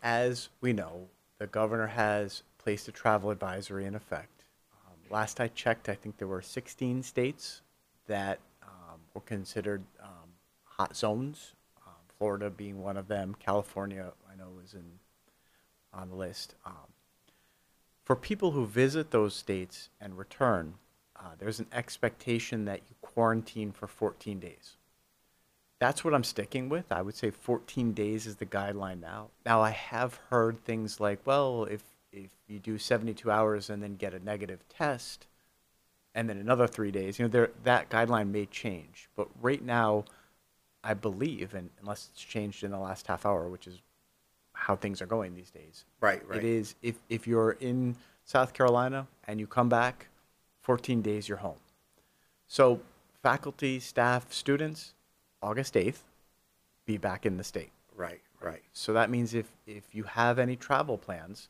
as 0.04 0.50
we 0.60 0.74
know, 0.74 1.08
the 1.38 1.48
governor 1.48 1.88
has 1.88 2.44
placed 2.58 2.88
a 2.88 2.92
travel 2.92 3.30
advisory 3.30 3.86
in 3.86 3.96
effect. 3.96 4.44
Um, 4.74 4.98
last 5.10 5.40
I 5.40 5.48
checked, 5.50 5.90
I 5.90 5.96
think 5.96 6.18
there 6.18 6.28
were 6.28 6.42
16 6.42 7.04
states 7.04 7.62
that 8.08 8.40
um, 8.64 9.00
were 9.14 9.22
considered 9.22 9.84
um, 10.02 10.30
hot 10.64 10.96
zones. 10.96 11.54
Um, 11.86 11.94
Florida 12.18 12.50
being 12.50 12.82
one 12.82 12.98
of 12.98 13.08
them. 13.08 13.36
California, 13.40 14.12
I 14.32 14.36
know, 14.36 14.50
is 14.64 14.74
in 14.74 14.84
on 15.94 16.10
the 16.10 16.16
list. 16.16 16.56
For 18.12 18.18
people 18.18 18.52
who 18.52 18.66
visit 18.66 19.12
those 19.12 19.34
states 19.34 19.88
and 20.02 20.18
return, 20.18 20.74
uh, 21.16 21.30
there's 21.40 21.62
an 21.62 21.68
expectation 21.72 22.66
that 22.66 22.82
you 22.90 22.96
quarantine 23.00 23.72
for 23.72 23.88
14 23.88 24.38
days 24.38 24.76
that's 25.82 26.06
what 26.06 26.14
I'm 26.14 26.24
sticking 26.24 26.70
with. 26.70 26.92
I 26.92 27.02
would 27.02 27.16
say 27.16 27.32
14 27.32 27.94
days 27.94 28.28
is 28.28 28.36
the 28.36 28.46
guideline 28.46 29.02
now. 29.02 29.30
Now 29.44 29.62
I 29.62 29.72
have 29.72 30.20
heard 30.30 30.64
things 30.64 31.00
like, 31.00 31.20
well, 31.26 31.64
if 31.64 31.82
if 32.12 32.30
you 32.48 32.60
do 32.60 32.78
72 32.78 33.32
hours 33.32 33.68
and 33.70 33.82
then 33.82 33.96
get 33.96 34.14
a 34.14 34.24
negative 34.24 34.60
test, 34.70 35.26
and 36.14 36.30
then 36.30 36.38
another 36.38 36.68
three 36.68 36.92
days, 36.92 37.18
you 37.18 37.26
know, 37.26 37.30
there 37.30 37.50
that 37.64 37.90
guideline 37.90 38.30
may 38.30 38.46
change. 38.46 39.10
But 39.16 39.28
right 39.42 39.64
now, 39.64 40.06
I 40.84 40.94
believe, 40.94 41.56
and 41.56 41.72
unless 41.82 42.10
it's 42.12 42.24
changed 42.24 42.64
in 42.64 42.70
the 42.70 42.78
last 42.78 43.08
half 43.08 43.26
hour, 43.26 43.50
which 43.50 43.66
is 43.66 43.82
how 44.66 44.76
things 44.76 45.02
are 45.02 45.08
going 45.08 45.34
these 45.36 45.50
days, 45.50 45.86
Right, 46.00 46.22
right. 46.28 46.38
it 46.38 46.44
is 46.44 46.76
if 46.82 46.96
if 47.10 47.26
you're 47.28 47.54
in 47.60 47.96
South 48.26 48.54
Carolina 48.54 49.08
and 49.28 49.40
you 49.40 49.48
come 49.48 49.70
back, 49.70 50.08
14 50.62 51.02
days 51.02 51.28
you're 51.28 51.40
home. 51.40 51.58
So 52.48 52.80
faculty, 53.24 53.80
staff, 53.80 54.32
students, 54.32 54.94
August 55.42 55.74
8th, 55.74 56.02
be 56.86 56.98
back 56.98 57.26
in 57.26 57.38
the 57.38 57.44
state. 57.44 57.72
Right, 57.96 58.22
right. 58.40 58.62
So 58.74 58.94
that 58.94 59.10
means 59.10 59.34
if, 59.34 59.48
if 59.66 59.84
you 59.94 60.04
have 60.04 60.38
any 60.38 60.56
travel 60.56 60.98
plans, 60.98 61.50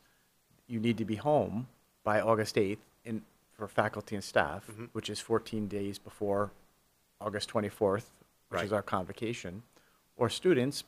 you 0.66 0.80
need 0.80 0.96
to 0.98 1.04
be 1.04 1.16
home 1.16 1.66
by 2.04 2.20
August 2.20 2.56
8th 2.56 2.78
in, 3.04 3.22
for 3.56 3.68
faculty 3.68 4.14
and 4.14 4.24
staff, 4.24 4.66
Mm-hmm. 4.70 4.86
which 4.92 5.10
is 5.10 5.20
14 5.20 5.66
days 5.68 5.98
before 5.98 6.50
August 7.20 7.50
24th, 7.50 8.04
which 8.48 8.62
is 8.62 8.72
our 8.72 8.82
convocation. 8.82 9.62
Or 10.16 10.28
students, 10.30 10.84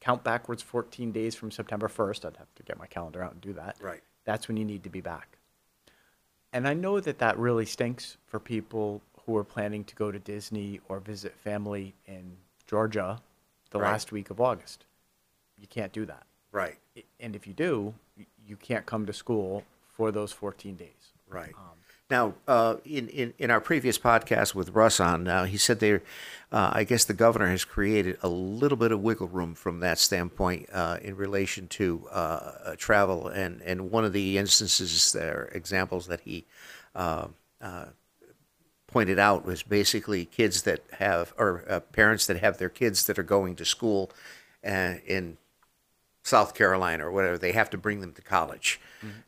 count 0.00 0.22
backwards 0.24 0.62
14 0.62 1.12
days 1.12 1.34
from 1.34 1.50
September 1.50 1.88
1st. 1.88 2.24
I'd 2.26 2.36
have 2.36 2.54
to 2.56 2.62
get 2.62 2.78
my 2.78 2.86
calendar 2.86 3.22
out 3.22 3.32
and 3.32 3.40
do 3.40 3.52
that. 3.54 3.76
Right. 3.80 4.02
That's 4.24 4.48
when 4.48 4.56
you 4.56 4.64
need 4.64 4.82
to 4.84 4.90
be 4.90 5.00
back. 5.00 5.38
And 6.52 6.66
I 6.66 6.74
know 6.74 7.00
that 7.00 7.18
that 7.18 7.38
really 7.38 7.66
stinks 7.66 8.16
for 8.26 8.38
people 8.40 9.02
who 9.24 9.36
are 9.36 9.44
planning 9.44 9.84
to 9.84 9.94
go 9.94 10.10
to 10.10 10.18
Disney 10.18 10.80
or 10.88 11.00
visit 11.00 11.34
family 11.36 11.94
in 12.06 12.36
Georgia 12.66 13.20
the 13.70 13.78
Right. 13.80 13.90
last 13.90 14.12
week 14.12 14.30
of 14.30 14.40
August. 14.40 14.84
You 15.58 15.66
can't 15.66 15.92
do 15.92 16.04
that. 16.06 16.26
Right, 16.52 16.78
And 17.20 17.36
if 17.36 17.46
you 17.46 17.52
do, 17.52 17.94
you 18.46 18.56
can't 18.56 18.86
come 18.86 19.04
to 19.06 19.12
school 19.12 19.64
for 19.88 20.10
those 20.10 20.32
14 20.32 20.76
days. 20.76 21.12
right. 21.28 21.52
Um, 21.54 21.76
Now, 22.08 22.34
uh, 22.46 22.76
in, 22.84 23.08
in, 23.08 23.34
in 23.36 23.50
our 23.50 23.60
previous 23.60 23.98
podcast 23.98 24.54
with 24.54 24.70
Russ 24.70 25.00
on, 25.00 25.24
now 25.24 25.42
he 25.42 25.56
said 25.56 25.80
there, 25.80 26.02
uh, 26.52 26.70
I 26.72 26.84
guess 26.84 27.04
the 27.04 27.14
governor 27.14 27.48
has 27.48 27.64
created 27.64 28.18
a 28.22 28.28
little 28.28 28.78
bit 28.78 28.92
of 28.92 29.00
wiggle 29.00 29.26
room 29.26 29.56
from 29.56 29.80
that 29.80 29.98
standpoint 29.98 30.68
uh, 30.72 30.98
in 31.02 31.16
relation 31.16 31.66
to 31.68 32.06
uh, 32.12 32.14
uh, 32.14 32.76
travel. 32.76 33.26
And, 33.26 33.60
and 33.62 33.90
one 33.90 34.04
of 34.04 34.12
the 34.12 34.38
instances 34.38 35.12
there, 35.12 35.50
examples 35.52 36.06
that 36.06 36.20
he 36.20 36.44
uh, 36.94 37.26
uh, 37.60 37.86
pointed 38.86 39.18
out 39.18 39.44
was 39.44 39.64
basically 39.64 40.26
kids 40.26 40.62
that 40.62 40.84
have, 40.98 41.34
or 41.36 41.64
uh, 41.68 41.80
parents 41.80 42.26
that 42.28 42.38
have 42.38 42.58
their 42.58 42.68
kids 42.68 43.06
that 43.06 43.18
are 43.18 43.24
going 43.24 43.56
to 43.56 43.64
school 43.64 44.12
uh, 44.64 44.94
in 45.04 45.38
South 46.22 46.54
Carolina 46.54 47.06
or 47.06 47.10
whatever, 47.10 47.36
they 47.36 47.52
have 47.52 47.70
to 47.70 47.78
bring 47.78 48.00
them 48.00 48.12
to 48.12 48.22
college 48.22 48.80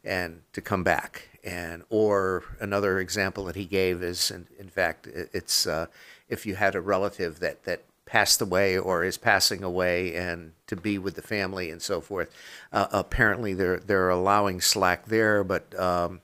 and 0.05 0.43
to 0.53 0.61
come 0.61 0.83
back. 0.83 1.29
And 1.49 1.83
or 1.89 2.45
another 2.61 2.99
example 2.99 3.45
that 3.45 3.57
he 3.57 3.65
gave 3.65 4.03
is, 4.03 4.31
in, 4.31 4.47
in 4.59 4.69
fact, 4.69 5.07
it's 5.07 5.67
uh, 5.67 5.87
if 6.29 6.45
you 6.45 6.57
had 6.57 6.75
a 6.75 6.81
relative 6.81 7.41
that 7.41 7.65
that 7.65 7.85
passed 8.09 8.41
away 8.41 8.79
or 8.79 9.05
is 9.05 9.19
passing 9.19 9.63
away 9.63 10.15
and 10.17 10.53
to 10.67 10.75
be 10.75 10.97
with 10.97 11.15
the 11.15 11.23
family 11.23 11.71
and 11.71 11.83
so 11.83 12.01
forth. 12.01 12.35
Uh, 12.73 12.87
apparently, 12.91 13.55
they're 13.55 13.79
they're 13.79 14.09
allowing 14.09 14.61
slack 14.61 15.07
there, 15.07 15.45
but 15.45 15.79
um, 15.79 16.21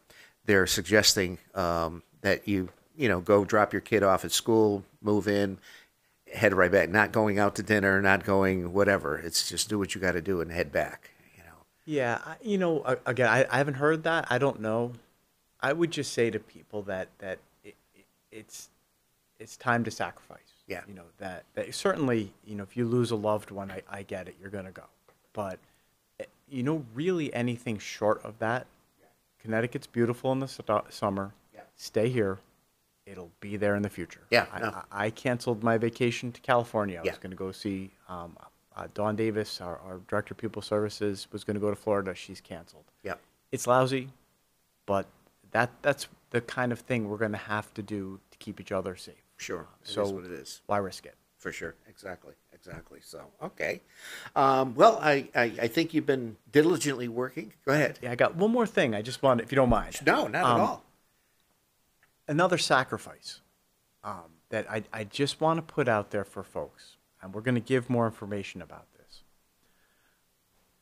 they're 0.47 0.67
suggesting 0.67 1.39
um, 1.55 2.03
that 2.23 2.49
you 2.49 2.71
you 2.97 3.09
know 3.09 3.21
go 3.21 3.45
drop 3.45 3.73
your 3.73 3.83
kid 3.83 4.03
off 4.03 4.25
at 4.25 4.33
school, 4.33 4.83
move 5.03 5.29
in, 5.29 5.59
head 6.33 6.55
right 6.55 6.73
back. 6.73 6.89
Not 6.89 7.13
going 7.13 7.39
out 7.39 7.55
to 7.57 7.63
dinner, 7.63 8.01
not 8.01 8.25
going 8.25 8.73
whatever. 8.73 9.19
It's 9.19 9.49
just 9.49 9.69
do 9.69 9.79
what 9.79 9.95
you 9.95 10.01
got 10.01 10.13
to 10.13 10.23
do 10.23 10.41
and 10.41 10.51
head 10.51 10.73
back. 10.73 11.11
You 11.37 11.45
know. 11.45 11.59
Yeah, 11.85 12.19
you 12.43 12.59
know, 12.59 12.97
again, 13.05 13.29
I, 13.29 13.47
I 13.51 13.59
haven't 13.59 13.75
heard 13.75 14.05
that. 14.05 14.27
I 14.31 14.39
don't 14.39 14.61
know. 14.61 14.93
I 15.65 15.73
would 15.73 15.91
just 15.91 16.13
say 16.13 16.31
to 16.31 16.39
people 16.39 16.83
that 16.83 17.09
that 17.19 17.39
it, 17.65 17.75
it, 17.95 18.05
it's 18.31 18.69
it's 19.39 19.57
time 19.57 19.83
to 19.85 19.91
sacrifice. 19.91 20.41
Yeah. 20.67 20.83
You 20.87 20.95
know 20.95 21.05
that, 21.19 21.45
that 21.55 21.75
certainly 21.75 22.33
you 22.45 22.55
know 22.55 22.63
if 22.63 22.77
you 22.77 22.85
lose 22.87 23.11
a 23.11 23.17
loved 23.17 23.51
one, 23.51 23.71
I, 23.71 23.83
I 23.91 24.03
get 24.03 24.29
it. 24.29 24.37
You're 24.41 24.51
gonna 24.51 24.71
go, 24.73 24.85
but 25.33 25.59
eh, 26.21 26.25
you 26.51 26.63
know 26.63 26.85
really 26.95 27.33
anything 27.33 27.79
short 27.79 28.23
of 28.25 28.39
that, 28.41 28.67
Connecticut's 29.43 29.87
beautiful 29.87 30.33
in 30.33 30.41
the 30.41 30.49
stu- 30.49 30.81
summer. 30.91 31.33
Yeah. 31.55 31.61
Stay 31.77 32.09
here. 32.11 32.39
It'll 33.07 33.31
be 33.41 33.57
there 33.57 33.75
in 33.77 33.83
the 33.83 33.91
future. 33.91 34.21
Yeah, 34.31 34.47
I, 34.53 34.61
no. 34.61 34.69
I, 34.91 35.07
I 35.07 35.11
canceled 35.11 35.63
my 35.63 35.77
vacation 35.79 36.33
to 36.33 36.41
California. 36.41 36.99
I 37.01 37.05
Yeah. 37.05 37.13
was 37.13 37.19
going 37.19 37.33
to 37.33 37.37
go 37.37 37.53
see 37.53 37.91
um, 38.09 38.35
uh, 38.77 38.87
Dawn 38.95 39.15
Davis, 39.17 39.61
our, 39.61 39.79
our 39.87 40.01
director 40.09 40.33
of 40.33 40.39
people 40.39 40.63
services, 40.63 41.27
was 41.31 41.45
going 41.45 41.55
to 41.55 41.61
go 41.61 41.69
to 41.69 41.77
Florida. 41.77 42.15
She's 42.15 42.41
canceled. 42.41 42.85
Yep. 43.03 43.21
It's 43.53 43.67
lousy, 43.67 44.09
but 44.87 45.07
that 45.55 45.71
that's 45.83 46.09
the 46.31 46.41
kind 46.41 46.71
of 46.73 46.79
thing 46.81 47.09
we're 47.09 47.17
going 47.17 47.33
to 47.33 47.39
have 47.39 47.73
to 47.75 47.83
do 47.83 48.21
to 48.31 48.39
keep 48.39 48.61
each 48.61 48.73
other 48.73 48.95
safe. 48.97 49.15
Sure. 49.39 49.67
It 49.83 49.89
is 49.89 49.95
So 49.95 50.09
what 50.11 50.25
it 50.25 50.33
is. 50.33 50.61
why 50.67 50.79
risk 50.79 51.07
it? 51.07 51.15
For 51.39 51.53
sure. 51.53 51.75
Exactly. 51.89 52.35
Exactly. 52.53 53.01
So, 53.03 53.21
okay. 53.43 53.81
Um, 54.35 54.75
well, 54.75 54.99
I, 55.03 55.29
I, 55.35 55.45
I 55.63 55.69
think 55.69 55.93
you've 55.93 56.07
been 56.07 56.37
diligently 56.51 57.09
working. 57.09 57.53
Go 57.67 57.73
ahead. 57.73 57.99
Yeah, 58.03 58.11
I 58.13 58.15
got 58.15 58.35
one 58.37 58.51
more 58.51 58.67
thing. 58.67 58.95
I 58.95 59.03
just 59.03 59.23
want, 59.23 59.41
if 59.43 59.53
you 59.53 59.57
don't 59.57 59.69
mind. 59.69 60.01
No, 60.07 60.27
not 60.27 60.45
Um, 60.45 60.61
at 60.61 60.61
all. 60.61 60.85
another 62.27 62.57
sacrifice 62.59 63.41
um, 64.03 64.31
that 64.49 64.69
I, 64.71 64.83
I 64.93 65.05
just 65.05 65.41
want 65.43 65.59
to 65.59 65.75
put 65.75 65.87
out 65.89 66.11
there 66.11 66.25
for 66.25 66.43
folks, 66.43 66.97
and 67.23 67.35
we're 67.35 67.43
going 67.43 67.55
to 67.57 67.61
give 67.61 67.91
more 67.91 68.07
information 68.07 68.63
about 68.63 68.87
this. 68.97 69.21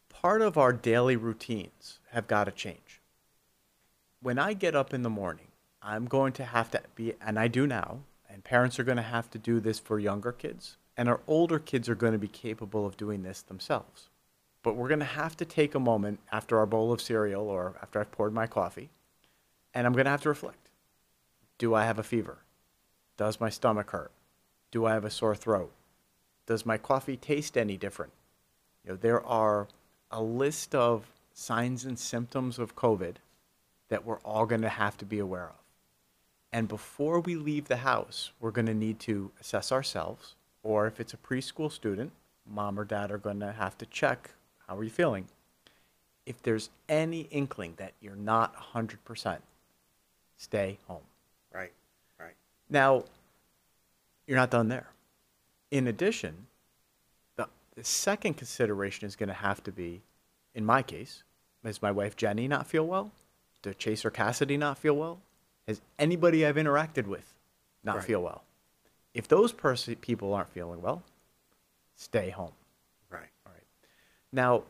Part 0.08 0.40
of 0.42 0.56
our 0.56 0.72
daily 0.72 1.16
routines 1.16 1.98
have 2.12 2.26
got 2.28 2.44
to 2.44 2.52
change. 2.52 3.00
When 4.22 4.38
I 4.38 4.52
get 4.52 4.76
up 4.76 4.94
in 4.94 5.02
the 5.02 5.11
morning, 5.11 5.48
I'm 5.82 6.04
going 6.06 6.32
to 6.35 6.44
have 6.44 6.70
to 6.70 6.82
be, 6.94 7.14
and 7.20 7.40
I 7.40 7.48
do 7.48 7.66
now, 7.66 8.02
and 8.30 8.44
parents 8.44 8.78
are 8.78 8.85
going 8.85 8.96
to 8.96 9.02
have 9.02 9.28
to 9.32 9.38
do 9.38 9.58
this 9.58 9.80
for 9.80 9.98
younger 9.98 10.30
kids, 10.30 10.76
and 10.96 11.08
our 11.08 11.18
older 11.26 11.58
kids 11.58 11.88
are 11.88 11.96
going 11.96 12.12
to 12.12 12.20
be 12.20 12.28
capable 12.28 12.87
of 12.87 12.96
doing 12.96 13.24
this 13.24 13.42
themselves. 13.42 14.11
But 14.62 14.76
we're 14.76 14.87
going 14.87 15.00
to 15.00 15.06
have 15.06 15.37
to 15.38 15.44
take 15.44 15.74
a 15.74 15.80
moment 15.80 16.20
after 16.30 16.56
our 16.56 16.66
bowl 16.66 16.92
of 16.92 17.02
cereal 17.02 17.48
or 17.48 17.74
after 17.82 17.98
I've 17.98 18.12
poured 18.12 18.32
my 18.32 18.46
coffee, 18.46 18.90
and 19.74 19.88
I'm 19.88 19.92
going 19.92 20.04
to 20.04 20.12
have 20.12 20.22
to 20.22 20.28
reflect. 20.28 20.68
Do 21.58 21.74
I 21.74 21.85
have 21.85 21.98
a 21.98 22.04
fever? 22.04 22.38
Does 23.16 23.40
my 23.40 23.50
stomach 23.50 23.90
hurt? 23.90 24.12
Do 24.70 24.87
I 24.87 24.92
have 24.92 25.04
a 25.04 25.11
sore 25.11 25.35
throat? 25.35 25.72
Does 26.46 26.64
my 26.64 26.78
coffee 26.78 27.16
taste 27.16 27.58
any 27.58 27.76
different? 27.76 28.12
You 28.85 28.92
know, 28.92 28.96
there 28.96 29.26
are 29.26 29.66
a 30.12 30.22
list 30.22 30.76
of 30.76 31.11
signs 31.35 31.85
and 31.85 31.98
symptoms 31.98 32.61
of 32.61 32.76
COVID 32.76 33.16
that 33.92 34.07
we're 34.07 34.20
all 34.20 34.46
going 34.46 34.62
to 34.62 34.70
have 34.70 34.96
to 34.96 35.05
be 35.05 35.18
aware 35.18 35.50
of. 35.50 35.62
And 36.50 36.66
before 36.66 37.20
we 37.20 37.37
leave 37.37 37.68
the 37.68 37.76
house, 37.76 38.33
we're 38.40 38.50
going 38.50 38.64
to 38.64 38.72
need 38.72 38.98
to 39.00 39.31
assess 39.38 39.70
ourselves, 39.70 40.35
or 40.62 40.87
if 40.87 40.98
it's 40.98 41.12
a 41.12 41.18
preschool 41.18 41.70
student, 41.70 42.11
mom 42.50 42.81
or 42.81 42.87
dad 42.87 43.11
are 43.11 43.18
going 43.18 43.40
to 43.40 43.52
have 43.52 43.76
to 43.76 43.85
check 43.85 44.31
how 44.66 44.78
are 44.78 44.83
you 44.83 44.88
feeling. 44.88 45.26
If 46.24 46.42
there's 46.42 46.70
any 46.88 47.28
inkling 47.31 47.74
that 47.76 47.92
you're 48.00 48.16
not 48.16 48.57
100%, 48.57 49.40
stay 50.38 50.78
home. 50.88 51.02
Right. 51.52 51.72
Right. 52.18 52.37
Now, 52.70 53.05
you're 54.26 54.38
not 54.38 54.50
done 54.50 54.68
there. 54.68 54.87
In 55.70 55.87
addition, 55.87 56.46
the, 57.37 57.46
the 57.74 57.85
second 57.85 58.38
consideration 58.38 59.07
is 59.07 59.16
going 59.16 59.28
to 59.28 59.35
have 59.35 59.62
to 59.64 59.70
be, 59.70 60.00
in 60.55 60.64
my 60.64 60.81
case, 60.81 61.24
does 61.62 61.83
my 61.83 61.90
wife 61.90 62.16
Jenny 62.16 62.48
not 62.48 62.66
feel 62.66 62.87
well? 62.87 63.11
Does 63.62 63.77
Chase 63.77 64.05
or 64.05 64.11
Cassidy 64.11 64.57
not 64.57 64.79
feel 64.79 64.94
well? 64.96 65.20
Has 65.66 65.81
anybody 65.98 66.44
I've 66.44 66.57
interacted 66.57 67.07
with 67.07 67.35
not 67.85 67.96
Right. 67.96 68.05
feel 68.05 68.22
well? 68.22 68.44
If 69.14 69.29
those 69.29 69.53
pers- 69.53 69.88
people 70.01 70.35
aren't 70.35 70.51
feeling 70.51 70.83
well, 70.83 71.03
stay 71.96 72.31
home. 72.31 72.53
Right. 73.11 73.29
All 73.46 73.53
right. 73.53 73.62
Now, 74.33 74.64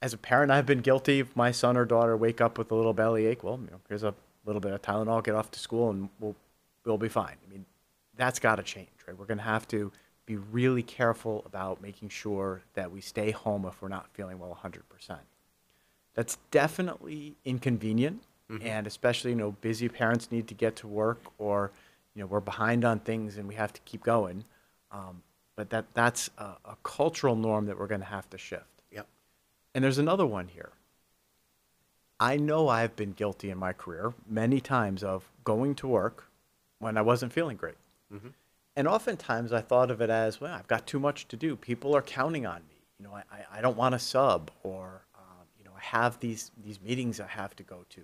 as 0.00 0.12
a 0.12 0.18
parent, 0.18 0.50
I've 0.50 0.66
been 0.66 0.80
guilty. 0.80 1.20
If 1.20 1.34
my 1.36 1.50
son 1.50 1.76
or 1.76 1.84
daughter 1.84 2.16
wake 2.16 2.40
up 2.40 2.58
with 2.58 2.70
a 2.70 2.74
little 2.74 2.92
belly 2.94 3.26
ache, 3.26 3.42
well, 3.42 3.58
you 3.58 3.70
know, 3.70 3.80
here's 3.88 4.02
a 4.04 4.14
little 4.44 4.60
bit 4.60 4.72
of 4.72 4.82
Tylenol, 4.82 5.22
get 5.24 5.34
off 5.34 5.50
to 5.52 5.58
school, 5.58 5.90
and 5.90 6.08
we'll 6.20 6.36
we'll 6.84 6.98
be 6.98 7.08
fine. 7.08 7.36
I 7.46 7.50
mean, 7.50 7.64
that's 8.14 8.38
got 8.38 8.56
to 8.56 8.62
change, 8.62 8.88
right? 9.08 9.16
We're 9.16 9.24
going 9.24 9.38
to 9.38 9.44
have 9.44 9.66
to 9.68 9.90
be 10.26 10.36
really 10.36 10.82
careful 10.82 11.42
about 11.46 11.80
making 11.80 12.10
sure 12.10 12.62
that 12.74 12.90
we 12.92 13.00
stay 13.00 13.30
home 13.30 13.64
if 13.64 13.80
we're 13.80 13.88
not 13.88 14.06
feeling 14.12 14.38
well 14.38 14.50
100%. 14.62 15.18
That's 16.14 16.38
definitely 16.50 17.34
inconvenient, 17.44 18.22
and 18.62 18.86
especially 18.86 19.30
you 19.30 19.36
know 19.36 19.52
busy 19.60 19.88
parents 19.88 20.30
need 20.30 20.46
to 20.48 20.54
get 20.54 20.76
to 20.76 20.86
work 20.86 21.20
or 21.38 21.72
you 22.14 22.20
know 22.20 22.26
we're 22.26 22.40
behind 22.40 22.84
on 22.84 23.00
things 23.00 23.36
and 23.36 23.48
we 23.48 23.54
have 23.56 23.72
to 23.72 23.80
keep 23.82 24.02
going. 24.04 24.44
Um, 24.92 25.22
but 25.56 25.70
that 25.70 25.86
that's 25.94 26.30
a, 26.38 26.44
a 26.64 26.76
cultural 26.82 27.36
norm 27.36 27.66
that 27.66 27.78
we're 27.78 27.86
going 27.86 28.00
to 28.00 28.06
have 28.06 28.28
to 28.30 28.38
shift. 28.38 28.82
Yep. 28.92 29.06
And 29.74 29.82
there's 29.82 29.98
another 29.98 30.26
one 30.26 30.48
here. 30.48 30.70
I 32.20 32.36
know 32.36 32.68
I've 32.68 32.94
been 32.96 33.12
guilty 33.12 33.50
in 33.50 33.58
my 33.58 33.72
career 33.72 34.14
many 34.28 34.60
times 34.60 35.02
of 35.02 35.28
going 35.42 35.74
to 35.76 35.88
work 35.88 36.30
when 36.78 36.96
I 36.96 37.02
wasn't 37.02 37.32
feeling 37.32 37.56
great. 37.56 37.74
And 38.76 38.88
oftentimes 38.88 39.52
I 39.52 39.60
thought 39.60 39.90
of 39.90 40.00
it 40.00 40.10
as, 40.10 40.40
well, 40.40 40.54
I've 40.54 40.68
got 40.68 40.86
too 40.86 40.98
much 41.00 41.28
to 41.28 41.36
do. 41.36 41.56
People 41.56 41.94
are 41.94 42.02
counting 42.02 42.46
on 42.46 42.60
me. 42.68 42.76
You 42.98 43.06
know, 43.06 43.14
I, 43.14 43.22
I, 43.32 43.58
I 43.58 43.60
don't 43.60 43.76
want 43.76 43.92
to 43.94 43.98
sub 43.98 44.50
or, 44.62 45.02
um, 45.16 45.46
you 45.58 45.64
know, 45.64 45.72
I 45.73 45.73
have 45.84 46.18
these, 46.20 46.50
these 46.64 46.80
meetings 46.80 47.20
I 47.20 47.26
have 47.26 47.54
to 47.56 47.62
go 47.62 47.84
to. 47.90 48.00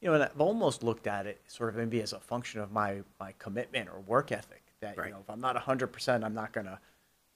You 0.00 0.08
know, 0.08 0.14
and 0.14 0.22
I've 0.24 0.40
almost 0.40 0.82
looked 0.82 1.06
at 1.06 1.26
it 1.26 1.40
sort 1.46 1.70
of 1.70 1.76
maybe 1.76 2.00
as 2.02 2.12
a 2.12 2.20
function 2.20 2.60
of 2.60 2.70
my, 2.72 3.02
my 3.18 3.32
commitment 3.38 3.88
or 3.88 4.00
work 4.00 4.30
ethic 4.32 4.62
that, 4.80 4.96
Right. 4.96 5.08
you 5.08 5.12
know, 5.12 5.20
if 5.20 5.28
I'm 5.30 5.40
not 5.40 5.56
100%, 5.56 6.24
I'm 6.24 6.34
not 6.34 6.52
going 6.52 6.66
to 6.66 6.78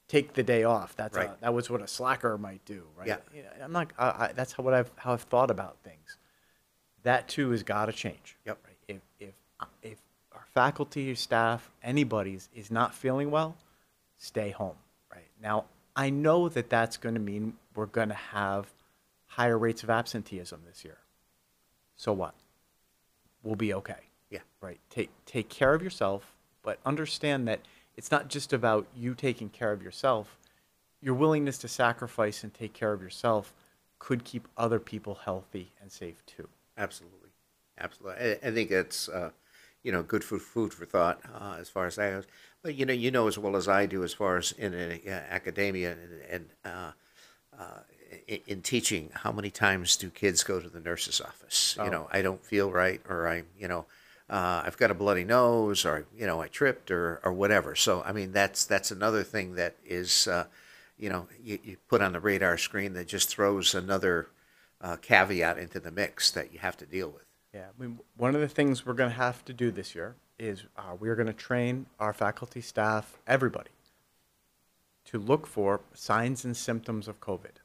take 0.08 0.34
the 0.34 0.42
day 0.42 0.64
off. 0.64 0.94
That's 0.96 1.16
Right. 1.16 1.28
a, 1.30 1.36
that 1.40 1.54
was 1.54 1.70
what 1.70 1.80
a 1.82 1.88
slacker 1.88 2.38
might 2.38 2.64
do, 2.64 2.84
right? 2.96 3.08
Yeah. 3.08 3.16
You 3.34 3.42
know, 3.42 3.48
I'm 3.64 3.72
not. 3.72 3.92
I, 3.98 4.06
I, 4.06 4.32
that's 4.34 4.52
how 4.52 4.62
what 4.62 4.74
I've 4.74 4.90
how 4.96 5.12
I've 5.12 5.22
thought 5.22 5.50
about 5.50 5.76
things. 5.82 6.18
That 7.02 7.28
too 7.28 7.50
has 7.50 7.62
got 7.62 7.86
to 7.86 7.92
change. 7.92 8.36
Yep. 8.46 8.58
Right? 8.64 8.76
If 8.88 9.00
if 9.18 9.34
if 9.82 9.98
our 10.32 10.44
faculty, 10.54 11.14
staff, 11.14 11.70
anybody's 11.82 12.48
is 12.54 12.70
not 12.70 12.94
feeling 12.94 13.30
well, 13.30 13.56
stay 14.18 14.50
home. 14.50 14.76
Right 15.12 15.30
now, 15.42 15.64
I 15.96 16.10
know 16.10 16.48
that 16.48 16.70
that's 16.70 16.96
going 16.96 17.14
to 17.14 17.20
mean 17.20 17.54
we're 17.74 17.86
going 17.86 18.08
to 18.10 18.14
have 18.14 18.66
higher 19.36 19.58
rates 19.58 19.82
of 19.82 19.90
absenteeism 19.90 20.62
this 20.66 20.84
year. 20.84 20.98
So 21.96 22.12
what? 22.12 22.34
We'll 23.42 23.56
be 23.56 23.74
okay 23.74 23.96
Yeah. 24.30 24.40
right 24.60 24.78
take 24.90 25.10
take 25.26 25.48
care 25.48 25.74
of 25.74 25.82
yourself 25.82 26.36
but 26.62 26.78
understand 26.86 27.48
that 27.48 27.60
it's 27.96 28.10
not 28.10 28.28
just 28.28 28.52
about 28.52 28.86
you 28.96 29.14
taking 29.14 29.48
care 29.48 29.72
of 29.72 29.82
yourself 29.82 30.38
your 31.00 31.14
willingness 31.14 31.58
to 31.58 31.68
sacrifice 31.68 32.44
and 32.44 32.54
take 32.54 32.72
care 32.72 32.92
of 32.92 33.02
yourself 33.02 33.52
could 33.98 34.24
keep 34.24 34.46
other 34.56 34.78
people 34.80 35.16
healthy 35.24 35.72
and 35.80 35.90
safe 35.90 36.24
too 36.26 36.48
Absolutely, 36.76 37.30
absolutely. 37.78 38.32
I, 38.42 38.48
I 38.48 38.50
think 38.50 38.70
it's 38.70 39.08
uh, 39.08 39.30
you 39.82 39.92
know 39.92 40.02
good 40.02 40.24
for 40.24 40.38
food 40.38 40.72
for 40.72 40.86
thought 40.86 41.20
uh, 41.34 41.56
as 41.60 41.68
far 41.68 41.86
as 41.86 41.96
that 41.96 42.10
goes. 42.10 42.26
But 42.62 42.74
you 42.74 42.86
know, 42.86 42.92
you 42.94 43.10
know 43.10 43.28
as 43.28 43.38
well 43.38 43.56
as 43.56 43.68
I 43.68 43.86
do 43.86 44.04
as 44.04 44.14
far 44.14 44.36
as 44.38 44.52
in 44.52 44.74
uh, 44.74 45.10
academia 45.10 45.92
and, 45.92 46.22
and 46.30 46.46
uh, 46.64 46.92
uh, 47.58 47.80
in, 48.26 48.40
in 48.46 48.62
teaching, 48.62 49.10
how 49.14 49.32
many 49.32 49.50
times 49.50 49.96
do 49.96 50.10
kids 50.10 50.42
go 50.42 50.60
to 50.60 50.68
the 50.68 50.80
nurse's 50.80 51.20
office? 51.20 51.76
Oh. 51.78 51.84
You 51.84 51.90
know, 51.90 52.08
I 52.12 52.22
don't 52.22 52.44
feel 52.44 52.70
right, 52.70 53.00
or 53.08 53.28
I, 53.28 53.44
you 53.58 53.68
know. 53.68 53.86
Uh, 54.30 54.62
I've 54.64 54.78
got 54.78 54.90
a 54.90 54.94
bloody 54.94 55.24
nose, 55.24 55.84
or 55.84 56.06
you 56.16 56.26
know, 56.26 56.40
I 56.40 56.48
tripped, 56.48 56.90
or, 56.90 57.20
or 57.22 57.34
whatever. 57.34 57.74
So, 57.74 58.02
I 58.02 58.12
mean, 58.12 58.32
that's 58.32 58.64
that's 58.64 58.90
another 58.90 59.22
thing 59.24 59.56
that 59.56 59.74
is, 59.84 60.26
uh, 60.26 60.46
you 60.96 61.10
know, 61.10 61.26
you, 61.44 61.58
you 61.62 61.76
put 61.88 62.00
on 62.00 62.12
the 62.12 62.20
radar 62.20 62.56
screen 62.56 62.94
that 62.94 63.08
just 63.08 63.28
throws 63.28 63.74
another 63.74 64.28
uh, 64.82 64.96
caveat 64.96 65.58
into 65.58 65.80
the 65.80 65.90
mix 65.90 66.30
that 66.32 66.52
you 66.52 66.58
have 66.58 66.76
to 66.78 66.86
deal 66.86 67.08
with. 67.08 67.24
yeah 67.54 67.66
I 67.78 67.82
mean, 67.82 67.98
one 68.16 68.34
of 68.34 68.40
the 68.40 68.48
things 68.48 68.84
we're 68.84 68.94
going 68.94 69.10
to 69.10 69.16
have 69.16 69.44
to 69.46 69.52
do 69.52 69.70
this 69.70 69.94
year 69.94 70.16
is 70.38 70.64
uh, 70.76 70.96
we're 70.98 71.14
going 71.14 71.28
to 71.28 71.32
train 71.32 71.86
our 72.00 72.12
faculty 72.12 72.60
staff 72.60 73.18
everybody 73.26 73.70
to 75.04 75.18
look 75.18 75.46
for 75.46 75.80
signs 75.94 76.44
and 76.44 76.56
symptoms 76.56 77.06
of 77.06 77.20
covid 77.20 77.61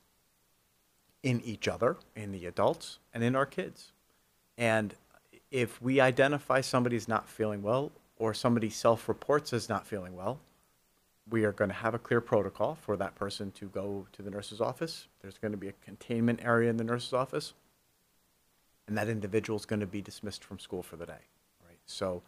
in 1.24 1.42
each 1.42 1.68
other 1.68 1.98
in 2.16 2.32
the 2.32 2.46
adults 2.46 3.00
and 3.14 3.24
in 3.24 3.36
our 3.36 3.46
kids 3.46 3.92
And 4.58 4.96
if 5.52 5.82
we 5.82 6.00
identify 6.02 6.62
somebody's 6.62 7.08
not 7.08 7.30
feeling 7.30 7.62
well 7.62 7.92
or 8.18 8.34
somebody 8.34 8.70
self 8.70 9.08
reports 9.08 9.54
as 9.54 9.70
not 9.70 9.86
feeling 9.88 10.16
well, 10.16 10.40
we 11.30 11.44
are 11.44 11.52
going 11.52 11.70
to 11.70 11.76
have 11.76 11.94
a 11.94 12.00
clear 12.00 12.22
protocol 12.22 12.76
for 12.82 12.98
that 12.98 13.16
person 13.16 13.52
to 13.52 13.68
go 13.68 14.08
to 14.14 14.22
the 14.22 14.32
nurse's 14.32 14.62
office. 14.62 15.08
There's 15.22 15.38
going 15.38 15.52
to 15.52 15.58
be 15.58 15.68
a 15.70 15.74
containment 15.84 16.42
area 16.44 16.70
in 16.70 16.78
the 16.78 16.84
nurse's 16.84 17.14
office, 17.14 17.54
and 18.88 18.98
that 18.98 19.10
individual 19.10 19.60
is 19.60 19.66
going 19.66 19.82
to 19.82 19.88
be 19.88 20.02
dismissed 20.02 20.44
from 20.44 20.60
school 20.60 20.84
for 20.84 20.96
the 20.96 21.06
day. 21.06 21.24
Right. 21.68 21.80
So, 21.86 22.24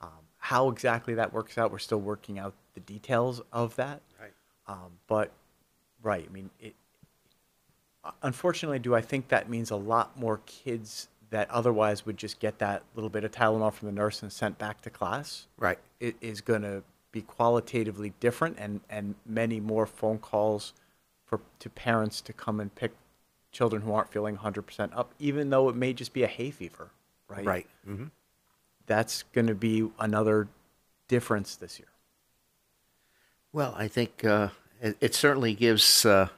um, 0.00 0.10
how 0.38 0.70
exactly 0.70 1.14
that 1.14 1.32
works 1.32 1.58
out, 1.58 1.70
we're 1.70 1.78
still 1.78 2.00
working 2.00 2.38
out 2.38 2.54
the 2.74 2.80
details 2.80 3.42
of 3.52 3.76
that. 3.76 4.00
Right. 4.20 4.32
Um, 4.66 4.92
but, 5.06 5.32
right, 6.02 6.26
I 6.28 6.32
mean, 6.32 6.50
it, 6.60 6.74
unfortunately, 8.22 8.78
do 8.78 8.94
I 8.94 9.00
think 9.00 9.28
that 9.28 9.48
means 9.48 9.70
a 9.70 9.76
lot 9.76 10.18
more 10.18 10.40
kids 10.46 11.08
that 11.30 11.48
otherwise 11.50 12.04
would 12.04 12.16
just 12.16 12.40
get 12.40 12.58
that 12.58 12.82
little 12.94 13.10
bit 13.10 13.24
of 13.24 13.30
Tylenol 13.30 13.72
from 13.72 13.86
the 13.86 13.92
nurse 13.92 14.22
and 14.22 14.32
sent 14.32 14.58
back 14.58 14.80
to 14.82 14.90
class? 14.90 15.46
Right. 15.58 15.78
It 16.00 16.16
is 16.20 16.40
going 16.40 16.62
to 16.62 16.82
be 17.12 17.22
qualitatively 17.22 18.12
different, 18.20 18.56
and 18.58 18.80
and 18.88 19.14
many 19.26 19.60
more 19.60 19.86
phone 19.86 20.18
calls 20.18 20.72
for 21.26 21.40
to 21.60 21.70
parents 21.70 22.20
to 22.22 22.32
come 22.32 22.60
and 22.60 22.74
pick 22.74 22.92
children 23.52 23.82
who 23.82 23.92
aren't 23.92 24.10
feeling 24.12 24.36
100% 24.36 24.96
up, 24.96 25.12
even 25.18 25.50
though 25.50 25.68
it 25.68 25.74
may 25.74 25.92
just 25.92 26.12
be 26.12 26.22
a 26.22 26.28
hay 26.28 26.50
fever, 26.50 26.90
right? 27.28 27.44
Right. 27.44 27.66
hmm 27.84 28.04
That's 28.86 29.24
going 29.32 29.48
to 29.48 29.54
be 29.54 29.90
another 29.98 30.48
difference 31.08 31.56
this 31.56 31.78
year. 31.78 31.88
Well, 33.52 33.74
I 33.76 33.88
think 33.88 34.24
uh, 34.24 34.48
it, 34.80 34.96
it 35.00 35.14
certainly 35.14 35.54
gives 35.54 36.06
uh, 36.06 36.28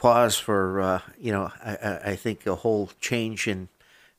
pause 0.00 0.36
for 0.38 0.80
uh, 0.80 1.00
you 1.20 1.30
know 1.32 1.52
I, 1.62 2.00
I- 2.12 2.16
think 2.16 2.46
a 2.46 2.54
whole 2.54 2.90
change 3.00 3.46
in 3.46 3.68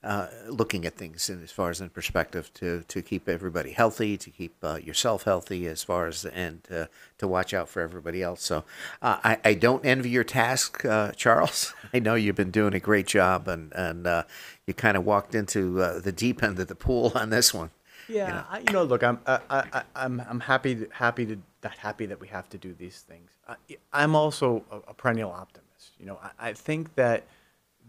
uh, 0.03 0.27
looking 0.47 0.83
at 0.85 0.95
things 0.95 1.29
in 1.29 1.43
as 1.43 1.51
far 1.51 1.69
as 1.69 1.79
in 1.81 1.89
perspective 1.89 2.51
to 2.55 2.83
to 2.87 3.01
keep 3.01 3.27
everybody 3.29 3.71
healthy, 3.71 4.17
to 4.17 4.29
keep 4.29 4.53
uh, 4.63 4.75
yourself 4.89 5.23
healthy 5.23 5.67
as 5.67 5.83
far 5.83 6.07
as 6.07 6.25
and 6.25 6.59
uh, 6.71 6.85
to 7.19 7.27
watch 7.27 7.53
out 7.53 7.67
for 7.69 7.81
everybody 7.81 8.21
else. 8.23 8.41
So 8.43 8.57
uh, 9.01 9.17
I, 9.23 9.37
I 9.43 9.53
don't 9.53 9.85
envy 9.85 10.09
your 10.09 10.23
task, 10.23 10.83
uh, 10.85 11.11
Charles. 11.11 11.73
I 11.93 11.99
know 11.99 12.15
you've 12.15 12.35
been 12.43 12.51
doing 12.51 12.73
a 12.73 12.79
great 12.79 13.07
job, 13.07 13.47
and 13.47 13.71
and 13.73 14.07
uh, 14.07 14.23
you 14.67 14.73
kind 14.73 14.97
of 14.97 15.05
walked 15.05 15.35
into 15.35 15.81
uh, 15.81 15.99
the 15.99 16.11
deep 16.11 16.41
end 16.43 16.59
of 16.59 16.67
the 16.67 16.75
pool 16.75 17.11
on 17.15 17.29
this 17.29 17.53
one. 17.53 17.69
Yeah, 18.09 18.27
know. 18.29 18.43
I, 18.49 18.59
you 18.59 18.73
know, 18.73 18.83
look, 18.83 19.03
I'm 19.03 19.19
I, 19.27 19.39
I, 19.49 19.83
I'm 19.95 20.19
I'm 20.29 20.39
happy 20.41 20.87
happy 20.91 21.25
to 21.27 21.37
that 21.61 21.77
happy 21.77 22.07
that 22.07 22.19
we 22.19 22.27
have 22.29 22.49
to 22.49 22.57
do 22.57 22.73
these 22.73 23.01
things. 23.01 23.29
I, 23.47 23.55
I'm 23.93 24.15
also 24.15 24.63
a, 24.71 24.77
a 24.91 24.93
perennial 24.93 25.31
optimist. 25.31 25.70
You 25.99 26.05
know, 26.07 26.19
I, 26.39 26.49
I 26.49 26.53
think 26.53 26.95
that 26.95 27.23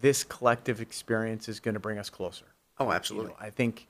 this 0.00 0.24
collective 0.24 0.80
experience 0.80 1.48
is 1.48 1.60
going 1.60 1.74
to 1.74 1.80
bring 1.80 1.98
us 1.98 2.10
closer. 2.10 2.46
Oh, 2.78 2.86
You 2.86 2.92
absolutely. 2.92 3.30
know, 3.30 3.36
I 3.40 3.50
think 3.50 3.86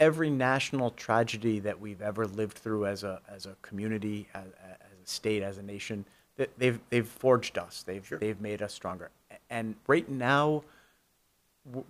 every 0.00 0.30
national 0.30 0.90
tragedy 0.92 1.60
that 1.60 1.80
we've 1.80 2.02
ever 2.02 2.26
lived 2.26 2.58
through 2.58 2.86
as 2.86 3.04
a 3.04 3.20
as 3.28 3.46
a 3.46 3.54
community, 3.62 4.26
as, 4.34 4.44
as 4.44 4.98
a 5.04 5.06
state, 5.08 5.42
as 5.42 5.58
a 5.58 5.62
nation, 5.62 6.04
that 6.36 6.50
they've 6.58 6.80
they've 6.90 7.06
forged 7.06 7.58
us. 7.58 7.82
They've 7.86 8.06
Sure. 8.06 8.18
they've 8.18 8.40
made 8.40 8.62
us 8.62 8.72
stronger. 8.74 9.10
And 9.50 9.76
right 9.86 10.08
now, 10.08 10.64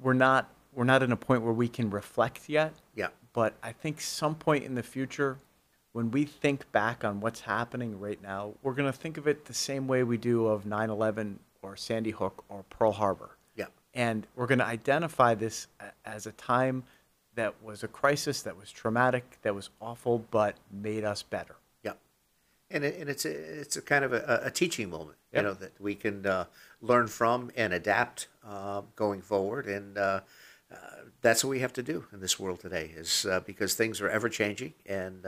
we're 0.03 0.13
not 0.13 0.51
we're 0.75 0.85
not 0.85 1.03
in 1.03 1.13
a 1.13 1.17
point 1.17 1.43
where 1.43 1.53
we 1.53 1.69
can 1.69 1.91
reflect 1.91 2.49
yet. 2.49 2.75
Yeah. 2.95 3.09
But 3.33 3.55
I 3.63 3.73
think 3.73 4.01
some 4.01 4.35
point 4.35 4.65
in 4.65 4.75
the 4.75 4.83
future, 4.83 5.39
when 5.99 6.13
we 6.13 6.23
think 6.23 6.71
back 6.71 7.03
on 7.03 7.21
what's 7.21 7.41
happening 7.41 7.99
right 7.99 8.23
now, 8.23 8.53
we're 8.63 8.73
going 8.73 8.87
to 8.87 8.97
think 8.97 9.17
of 9.19 9.27
it 9.27 9.47
the 9.47 9.53
same 9.53 9.89
way 9.89 10.05
we 10.05 10.17
do 10.17 10.47
of 10.47 10.65
9/11 10.65 11.39
or 11.61 11.77
Sandy 11.77 12.13
Hook 12.13 12.45
or 12.49 12.63
Pearl 12.71 12.93
Harbor. 12.93 13.31
Yeah. 13.57 13.67
and 13.95 14.25
we're 14.37 14.47
going 14.47 14.61
to 14.61 14.65
identify 14.65 15.35
this 15.35 15.67
as 16.05 16.25
a 16.29 16.31
time 16.31 16.85
that 17.35 17.53
was 17.65 17.83
a 17.83 17.89
crisis 17.89 18.43
that 18.43 18.57
was 18.57 18.71
traumatic 18.71 19.39
that 19.43 19.57
was 19.57 19.71
awful 19.81 20.25
but 20.31 20.55
made 20.71 21.03
us 21.03 21.25
better. 21.25 21.57
Yeah, 21.83 21.95
and 22.71 22.85
it, 22.85 23.01
and 23.01 23.11
it's 23.11 23.25
a, 23.25 23.33
it's 23.33 23.77
a 23.77 23.83
kind 23.83 24.05
of 24.05 24.13
a, 24.13 24.43
a 24.45 24.53
teaching 24.53 24.91
moment, 24.91 25.19
you 25.33 25.43
know, 25.43 25.55
that 25.55 25.81
we 25.81 25.97
can 25.97 26.25
uh, 26.25 26.45
learn 26.81 27.09
from 27.09 27.51
and 27.57 27.73
adapt 27.73 28.29
uh, 28.47 28.83
going 28.95 29.21
forward, 29.21 29.67
and 29.67 29.99
uh, 29.99 30.21
uh, 30.73 30.77
that's 31.23 31.43
what 31.43 31.51
we 31.51 31.59
have 31.59 31.73
to 31.73 31.83
do 31.83 32.05
in 32.13 32.21
this 32.21 32.39
world 32.39 32.61
today, 32.61 32.93
is 32.97 33.27
uh, 33.27 33.41
because 33.41 33.75
things 33.75 34.01
are 34.01 34.09
ever 34.09 34.29
changing, 34.29 34.75
and 34.87 35.27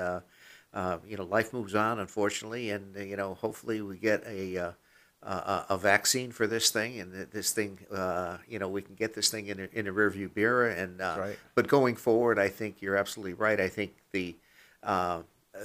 uh, 0.73 0.99
you 1.07 1.17
know, 1.17 1.25
life 1.25 1.53
moves 1.53 1.75
on, 1.75 1.99
unfortunately, 1.99 2.71
and 2.71 2.97
uh, 2.97 3.01
you 3.01 3.17
know, 3.17 3.35
hopefully 3.35 3.81
we 3.81 3.97
get 3.97 4.25
a 4.27 4.57
uh, 4.57 4.73
a, 5.23 5.67
a 5.71 5.79
vaccine 5.79 6.33
for 6.33 6.47
this 6.47 6.71
thing, 6.71 6.99
and 6.99 7.13
this 7.31 7.53
thing, 7.53 7.79
uh, 7.93 8.39
you 8.49 8.59
know, 8.59 8.69
we 8.69 8.83
can 8.83 8.95
get 8.95 9.15
this 9.15 9.31
thing 9.31 9.49
in 9.49 9.61
a, 9.61 9.69
in 9.73 9.87
a 9.87 9.93
rearview 9.93 10.35
mirror, 10.35 10.69
and 10.69 11.01
uh, 11.01 11.17
right. 11.19 11.39
but 11.55 11.69
going 11.69 11.97
forward, 11.97 12.39
I 12.39 12.49
think 12.49 12.81
you're 12.81 12.97
absolutely 12.97 13.35
right. 13.35 13.61
I 13.61 13.69
think 13.69 13.93
the 14.13 14.37
uh, 14.83 15.23
uh, 15.55 15.59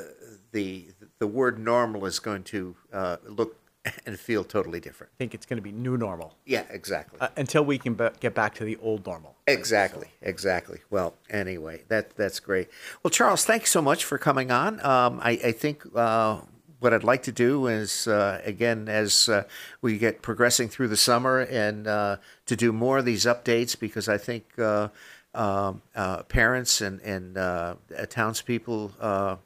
the 0.52 0.88
the 1.20 1.28
word 1.28 1.60
normal 1.60 2.06
is 2.06 2.20
going 2.20 2.44
to 2.44 2.76
uh, 2.92 3.18
look 3.28 3.56
and 4.06 4.20
feel 4.20 4.44
totally 4.44 4.80
different. 4.80 5.12
I 5.16 5.18
think 5.18 5.34
it's 5.34 5.46
going 5.46 5.58
to 5.58 5.62
be 5.64 5.72
new 5.72 5.98
normal 5.98 6.36
Yeah, 6.46 6.64
exactly. 6.70 7.20
uh, 7.22 7.30
until 7.38 7.64
we 7.66 7.78
can 7.78 7.94
be- 7.94 8.10
get 8.20 8.34
back 8.34 8.54
to 8.56 8.64
the 8.64 8.78
old 8.78 9.06
normal. 9.06 9.36
Exactly, 9.48 10.08
exactly. 10.22 10.80
Well, 10.90 11.14
anyway, 11.30 11.84
that 11.90 12.16
that's 12.16 12.40
great. 12.40 12.70
Well, 13.04 13.12
Charles, 13.12 13.46
thanks 13.46 13.72
so 13.72 13.82
much 13.82 14.04
for 14.04 14.18
coming 14.18 14.52
on. 14.52 14.84
Um, 14.86 15.20
I, 15.24 15.32
I 15.44 15.52
think 15.52 15.84
uh, 15.96 16.42
what 16.86 16.94
I'd 16.94 17.04
like 17.04 17.24
to 17.24 17.32
do 17.32 17.66
is, 17.66 18.08
uh, 18.08 18.40
again, 18.46 18.88
as 18.88 19.28
uh, 19.28 19.46
we 19.82 19.98
get 19.98 20.22
progressing 20.22 20.70
through 20.70 20.90
the 20.90 20.96
summer, 20.96 21.40
and 21.40 21.88
uh, 21.88 22.18
to 22.46 22.56
do 22.56 22.72
more 22.72 23.00
of 23.00 23.06
these 23.06 23.26
updates 23.26 23.78
because 23.78 24.08
I 24.08 24.20
think. 24.20 24.46
Uh, 24.58 24.90
um, 25.34 25.82
uh, 25.94 26.24
parents 26.24 26.80
and 26.80 27.02
and 27.02 27.38
uh, 27.38 27.76
townspeople, 28.08 28.94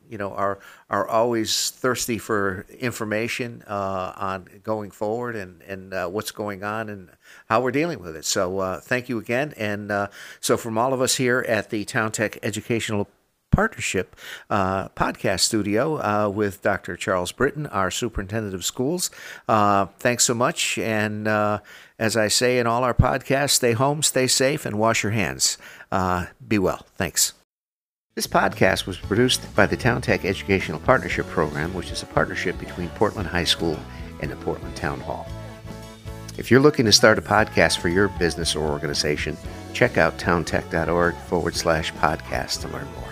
you 0.08 0.20
know, 0.20 0.32
are 0.34 0.60
are 0.88 1.08
always 1.08 1.72
thirsty 1.72 2.20
for 2.20 2.68
information 2.78 3.64
on 3.64 4.46
going 4.62 4.92
forward 4.92 5.36
and 5.36 5.64
and 5.64 6.14
what's 6.14 6.30
going 6.30 6.64
on 6.64 6.90
and 6.90 7.10
how 7.50 7.60
we're 7.60 7.72
dealing 7.72 7.98
with 8.04 8.16
it. 8.16 8.26
So 8.26 8.80
thank 8.84 9.10
you 9.10 9.18
again, 9.18 9.56
and 9.58 10.10
so 10.40 10.58
from 10.58 10.78
all 10.78 10.94
of 10.94 11.02
us 11.02 11.16
here 11.16 11.44
at 11.48 11.72
the 11.72 11.86
Town 11.86 12.12
Tech 12.12 12.38
Educational 12.44 13.08
Partnership 13.52 14.16
uh, 14.50 14.90
podcast 14.90 15.42
studio 15.42 15.98
uh, 15.98 16.30
with 16.30 16.62
Dr. 16.62 16.96
Charles 16.96 17.32
Britton, 17.32 17.68
our 17.68 17.92
superintendent 17.92 18.54
of 18.54 18.64
schools. 18.64 19.10
Uh, 19.48 19.88
thanks 20.00 20.24
so 20.26 20.34
much. 20.34 20.78
And 20.78 21.28
uh, 21.28 21.60
as 21.98 22.16
I 22.16 22.28
say 22.28 22.60
in 22.60 22.68
all 22.68 22.84
our 22.84 22.94
podcasts, 22.94 23.52
stay 23.52 23.74
home, 23.74 24.04
stay 24.04 24.28
safe, 24.28 24.66
and 24.66 24.80
wash 24.80 25.04
your 25.04 25.12
hands. 25.12 25.58
Uh, 25.92 26.28
be 26.48 26.60
well. 26.60 26.86
Thanks. 26.96 27.34
This 28.16 28.28
podcast 28.28 28.86
was 28.86 28.98
produced 28.98 29.54
by 29.56 29.66
the 29.66 29.78
Town 29.78 30.02
Tech 30.02 30.26
Educational 30.26 30.80
Partnership 30.80 31.26
Program, 31.28 31.74
which 31.74 31.92
is 31.92 32.04
a 32.04 32.06
partnership 32.06 32.60
between 32.60 32.90
Portland 32.90 33.28
High 33.28 33.46
School 33.46 33.80
and 34.22 34.30
the 34.30 34.36
Portland 34.38 34.76
Town 34.76 35.00
Hall. 35.00 35.28
If 36.38 36.50
you're 36.50 36.60
looking 36.62 36.86
to 36.86 36.92
start 36.92 37.18
a 37.18 37.22
podcast 37.22 37.80
for 37.80 37.90
your 37.90 38.08
business 38.08 38.56
or 38.56 38.70
organization, 38.70 39.38
check 39.74 39.98
out 39.98 40.18
towntech.org 40.18 41.16
forward 41.16 41.56
slash 41.56 41.94
podcast 41.94 42.62
to 42.62 42.68
learn 42.70 42.88
more. 42.96 43.09